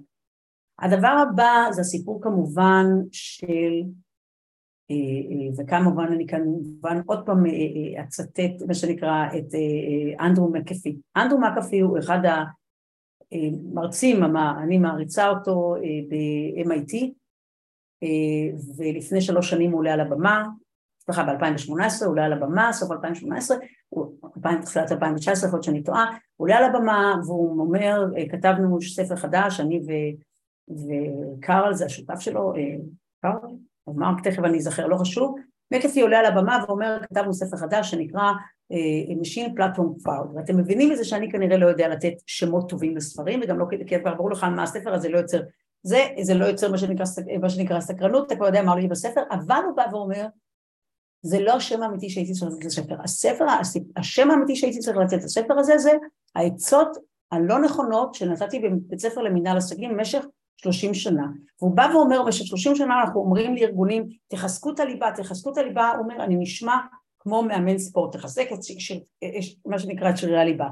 [0.78, 3.82] הדבר הבא זה הסיפור כמובן של, אה, אה,
[5.58, 9.58] וכמובן אני כמובן עוד פעם אה, אה, אצטט מה שנקרא את אה,
[10.20, 10.96] אה, אנדרו מקפי.
[11.16, 12.18] אנדרו מקפי הוא אחד
[13.32, 16.94] המרצים, המ- אני מעריצה אותו אה, ב-MIT,
[18.02, 18.08] אה,
[18.76, 20.46] ולפני שלוש שנים הוא עולה על הבמה,
[21.00, 21.72] סליחה ב-2018
[22.04, 23.56] הוא עולה על הבמה, סוף 2018,
[23.88, 26.04] הוא- 2000 תחילת 2019, יכול שאני טועה,
[26.36, 30.18] הוא עולה על הבמה והוא אומר, אה, כתבנו ספר חדש, אני ו-
[30.74, 32.74] וקארל, זה השותף שלו, אה,
[33.22, 33.50] קארל,
[33.90, 35.36] אז מה, תכף אני אזכר, לא חשוב,
[35.70, 38.32] מקפי עולה על הבמה ואומר, כתבנו ספר חדש שנקרא
[38.72, 43.40] אה, Machine Platform Cloud, ואתם מבינים מזה שאני כנראה לא יודע לתת שמות טובים לספרים,
[43.42, 45.40] וגם לא כי כבר ברור לך מה הספר הזה לא יוצר,
[45.82, 47.04] זה, זה לא יוצר מה שנקרא,
[47.40, 50.26] מה שנקרא סקרנות, אתה כבר יודע מה הולך בספר, אבל הוא בא ואומר,
[51.22, 52.96] זה לא השם האמיתי שהייתי צריך לתת לספר.
[53.04, 53.44] הספר,
[53.96, 55.92] השם האמיתי שהייתי צריך לתת לספר הזה זה
[56.34, 56.96] העצות
[57.32, 60.24] הלא נכונות שנתתי בבית ספר למנהל עסקים במשך
[60.60, 61.26] 30 שנה.
[61.60, 66.04] והוא בא ואומר, 30 שנה אנחנו אומרים לארגונים, תחזקו את הליבה, תחזקו את הליבה, הוא
[66.04, 66.76] אומר, אני נשמע
[67.18, 69.00] כמו מאמן ספורט, תחזק את ש- ש-
[69.40, 70.68] ש- מה שנקרא את שרירי הליבה.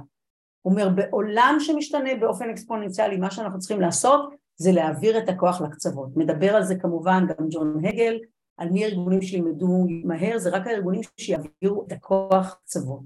[0.62, 6.08] הוא אומר, בעולם שמשתנה באופן אקספוננציאלי, מה שאנחנו צריכים לעשות זה להעביר את הכוח לקצוות.
[6.16, 8.18] מדבר על זה כמובן גם ג'ון הגל,
[8.56, 13.00] על מי הארגונים שילמדו מהר, זה רק הארגונים שיעבירו את הכוח לקצוות.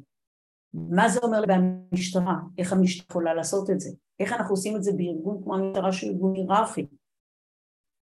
[0.74, 2.34] מה זה אומר במשטרה?
[2.58, 3.90] איך המשטרה יכולה לעשות את זה?
[4.20, 6.86] איך אנחנו עושים את זה בארגון כמו המשטרה שהוא ארגון היררכי?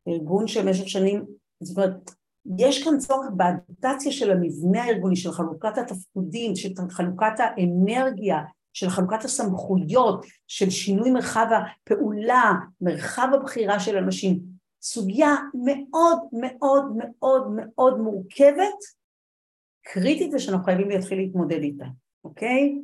[0.08, 1.26] ארגון שבמשך שנים,
[1.60, 2.12] זאת אומרת,
[2.58, 8.38] יש כאן צורך באדפטציה של המבנה הארגוני, של חלוקת התפקודים, של חלוקת האנרגיה,
[8.74, 14.40] של חלוקת הסמכויות, של שינוי מרחב הפעולה, מרחב הבחירה של אנשים.
[14.82, 18.80] סוגיה מאוד מאוד מאוד מאוד מורכבת,
[19.84, 21.86] קריטית ושאנחנו חייבים להתחיל להתמודד איתה,
[22.24, 22.76] אוקיי?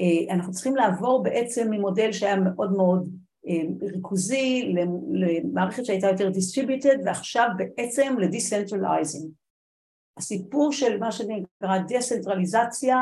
[0.00, 3.08] אה, אנחנו צריכים לעבור בעצם ממודל שהיה מאוד מאוד
[3.48, 4.74] אה, ריכוזי
[5.12, 9.26] למערכת שהייתה יותר distributed ועכשיו בעצם ל-decentralizing.
[10.16, 12.96] הסיפור של מה שנקרא דסנטרליזציה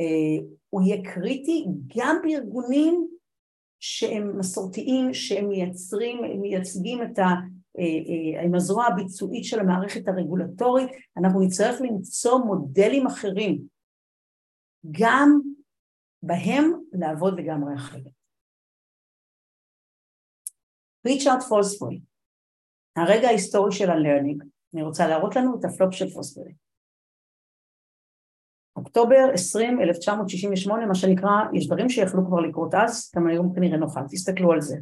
[0.00, 1.64] אה, הוא יהיה קריטי
[1.96, 3.06] גם בארגונים
[3.80, 7.24] שהם מסורתיים, שהם מייצרים, מייצגים את ה...
[8.44, 13.62] עם הזרוע הביצועית של המערכת הרגולטורית, אנחנו נצטרך למצוא מודלים אחרים,
[14.90, 15.40] גם
[16.26, 18.12] בהם לעבוד לגמרי אחרת.
[21.06, 22.00] ריצ'רד פוסברי,
[22.96, 24.42] הרגע ההיסטורי של ה learning,
[24.74, 26.54] אני רוצה להראות לנו את הפלופ של פוסברי.
[28.76, 34.00] אוקטובר 20, 1968, מה שנקרא, יש דברים שיכלו כבר לקרות אז, גם היום כנראה נוכל,
[34.10, 34.76] תסתכלו על זה.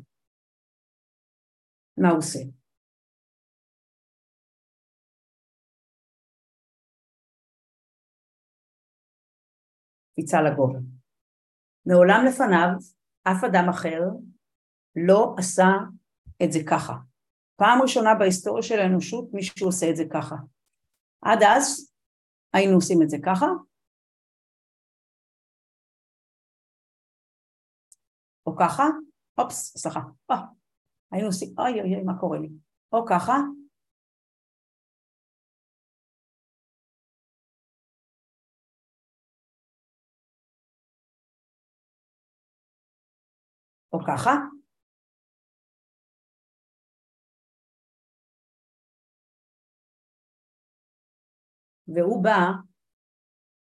[1.97, 2.39] מה הוא עושה?
[10.13, 11.02] קפיצה לגובה.
[11.87, 12.69] מעולם לפניו,
[13.25, 14.01] אף אדם אחר
[14.97, 15.69] לא עשה
[16.45, 16.95] את זה ככה.
[17.57, 20.37] פעם ראשונה בהיסטוריה של האנושות מישהו עושה את זה ככה.
[21.23, 21.93] עד אז
[22.53, 23.47] היינו עושים את זה ככה.
[28.47, 28.85] או ככה,
[29.39, 30.35] אופס, סליחה, או,
[31.13, 32.49] היינו עושים, אוי אוי אוי, מה קורה לי?
[32.93, 33.37] או ככה,
[43.93, 44.37] או ככה,
[51.89, 52.51] והוא בא,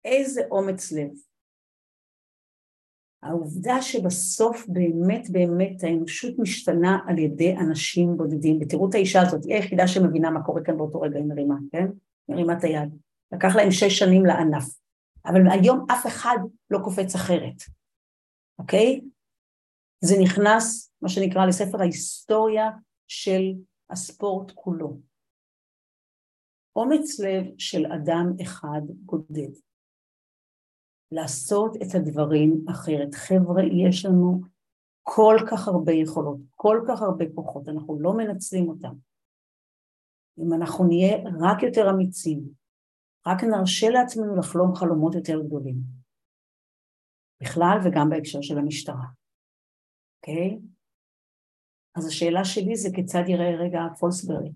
[0.05, 1.09] איזה אומץ לב.
[3.23, 9.55] העובדה שבסוף באמת באמת האנושות משתנה על ידי אנשים בודדים, ותראו את האישה הזאת, היא
[9.55, 11.87] היחידה שמבינה מה קורה כאן באותו רגע, היא מרימה, כן?
[12.29, 12.89] מרימה את היד.
[13.31, 14.65] לקח להם שש שנים לענף,
[15.25, 16.37] אבל היום אף אחד
[16.69, 17.55] לא קופץ אחרת,
[18.59, 19.01] אוקיי?
[19.99, 22.69] זה נכנס, מה שנקרא, לספר ההיסטוריה
[23.07, 23.41] של
[23.89, 24.97] הספורט כולו.
[26.75, 29.51] אומץ לב של אדם אחד בודד.
[31.11, 33.15] לעשות את הדברים אחרת.
[33.15, 34.41] חבר'ה, יש לנו
[35.03, 38.93] כל כך הרבה יכולות, כל כך הרבה כוחות, אנחנו לא מנצלים אותם.
[40.39, 42.43] אם אנחנו נהיה רק יותר אמיצים,
[43.27, 45.75] רק נרשה לעצמנו לחלום חלומות יותר גדולים.
[47.41, 49.05] בכלל וגם בהקשר של המשטרה,
[50.27, 50.59] אוקיי?
[51.97, 54.51] אז השאלה שלי זה כיצד יראה רגע הפולסברי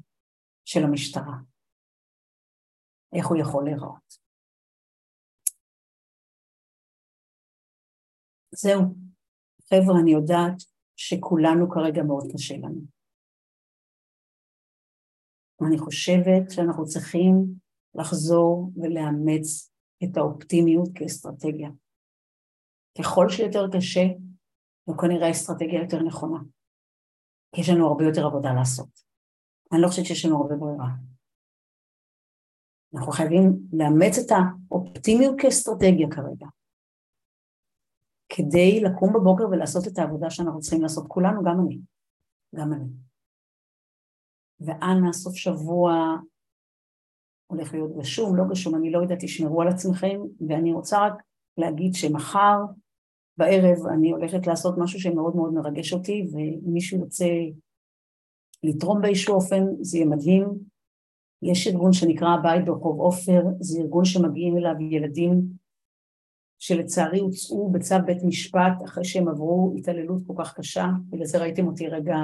[0.65, 1.37] של המשטרה.
[3.15, 4.17] איך הוא יכול להיראות.
[8.51, 8.81] זהו.
[9.69, 10.57] חבר'ה, אני יודעת
[10.95, 12.81] שכולנו כרגע מאוד קשה לנו.
[15.67, 17.33] אני חושבת שאנחנו צריכים
[17.95, 19.71] לחזור ולאמץ
[20.03, 21.69] את האופטימיות כאסטרטגיה.
[22.97, 24.28] ככל שיותר קשה,
[24.89, 26.39] זו כנראה אסטרטגיה יותר נכונה.
[27.55, 28.89] כי יש לנו הרבה יותר עבודה לעשות.
[29.73, 30.87] אני לא חושבת שיש לנו הרבה ברירה.
[32.95, 36.47] אנחנו חייבים לאמץ את האופטימיות כאסטרטגיה כרגע.
[38.29, 41.79] כדי לקום בבוקר ולעשות את העבודה שאנחנו צריכים לעשות כולנו, גם אני,
[42.55, 42.89] גם אני.
[44.59, 46.17] ואנא, סוף שבוע
[47.47, 51.13] הולך להיות גשום, לא גשום, אני לא יודעת, תשמרו על עצמכם, ואני רוצה רק
[51.57, 52.57] להגיד שמחר
[53.39, 57.25] בערב אני הולכת לעשות משהו שמאוד מאוד מרגש אותי, ואם מישהו רוצה
[58.63, 60.45] לתרום באיזשהו אופן, זה יהיה מדהים.
[61.41, 65.41] יש ארגון שנקרא הבית ברחוב עופר, זה ארגון שמגיעים אליו ילדים
[66.59, 71.67] שלצערי הוצאו בצו בית משפט אחרי שהם עברו התעללות כל כך קשה, בגלל זה ראיתם
[71.67, 72.15] אותי רגע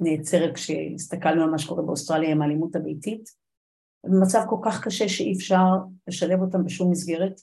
[0.00, 3.28] נעצרת כשהסתכלנו על מה שקורה באוסטרליה עם האלימות הביתית.
[4.04, 5.64] במצב כל כך קשה שאי אפשר
[6.08, 7.40] לשלב אותם בשום מסגרת.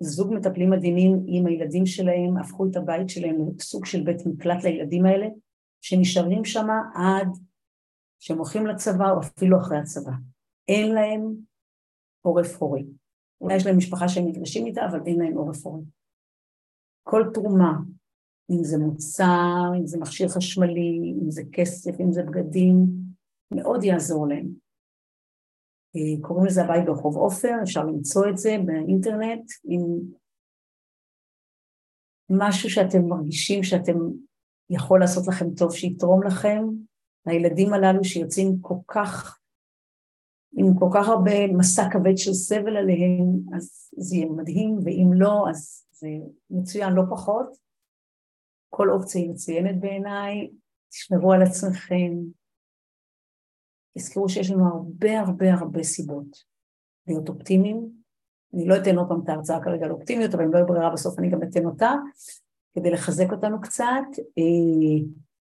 [0.00, 5.06] זוג מטפלים מדהימים עם הילדים שלהם, הפכו את הבית שלהם לסוג של בית מקלט לילדים
[5.06, 5.26] האלה,
[5.80, 7.28] שנשארים שם עד
[8.18, 10.12] שהם הולכים לצבא או אפילו אחרי הצבא.
[10.68, 11.34] אין להם
[12.22, 12.84] עורף הורי.
[13.40, 15.82] אולי יש להם משפחה שהם נפגשים איתה, אבל אין להם עורף הורי.
[17.02, 17.78] כל תרומה,
[18.50, 22.86] אם זה מוצר, אם זה מכשיר חשמלי, אם זה כסף, אם זה בגדים,
[23.50, 24.59] מאוד יעזור להם.
[25.96, 29.80] אה, קוראים לזה הבית ברחוב עופר, אפשר למצוא את זה באינטרנט, עם
[32.30, 33.98] משהו שאתם מרגישים שאתם
[34.70, 36.64] יכול לעשות לכם טוב, שיתרום לכם,
[37.26, 39.40] הילדים הללו שיוצאים כל כך
[40.52, 45.44] עם כל כך הרבה מסע כבד של סבל עליהם, אז זה יהיה מדהים, ואם לא,
[45.50, 46.08] אז זה
[46.50, 47.56] מצוין לא פחות.
[48.68, 50.50] כל אופציה היא מצוינת בעיניי,
[50.88, 52.12] תשמרו על עצמכם,
[53.98, 56.44] תזכרו שיש לנו הרבה הרבה הרבה סיבות
[57.06, 57.90] להיות אופטימיים.
[58.54, 60.90] אני לא אתן עוד פעם את ההרצאה כרגע על אופטימיות, אבל אם לא יהיה ברירה
[60.90, 61.94] בסוף אני גם אתן אותה,
[62.74, 64.06] כדי לחזק אותנו קצת,
[64.38, 65.06] אה,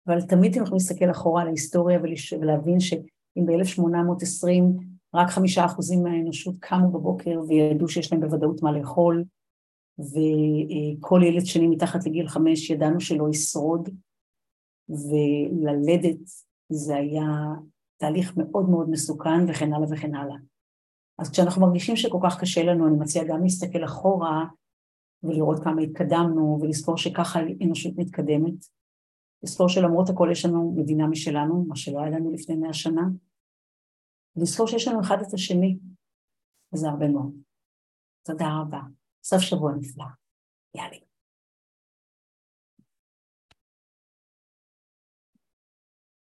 [0.07, 2.01] אבל תמיד אתם יכולים להסתכל אחורה על ההיסטוריה
[2.41, 2.95] ולהבין ש...
[3.37, 9.25] אם ב-1820 רק חמישה אחוזים מהאנושות קמו בבוקר וידעו שיש להם בוודאות מה לאכול,
[9.99, 13.89] וכל ילד שני מתחת לגיל חמש ידענו שלא ישרוד,
[14.89, 16.31] וללדת
[16.69, 17.27] זה היה
[18.05, 20.37] תהליך מאוד מאוד מסוכן וכן הלאה וכן הלאה.
[21.19, 24.45] אז כשאנחנו מרגישים שכל כך קשה לנו, אני מציעה גם להסתכל אחורה
[25.23, 28.59] ולראות כמה התקדמנו ולזכור שככה האנושות מתקדמת.
[29.43, 33.03] לזכור שלמרות הכל יש לנו מדינה משלנו, מה שלא היה לנו לפני מאה שנה,
[34.37, 35.79] ולזכור שיש לנו אחד את השני,
[36.75, 37.33] וזה הרבה מאוד.
[38.27, 38.81] תודה רבה.
[39.25, 40.05] סוף שבוע נפלא.
[40.75, 41.14] יאללה.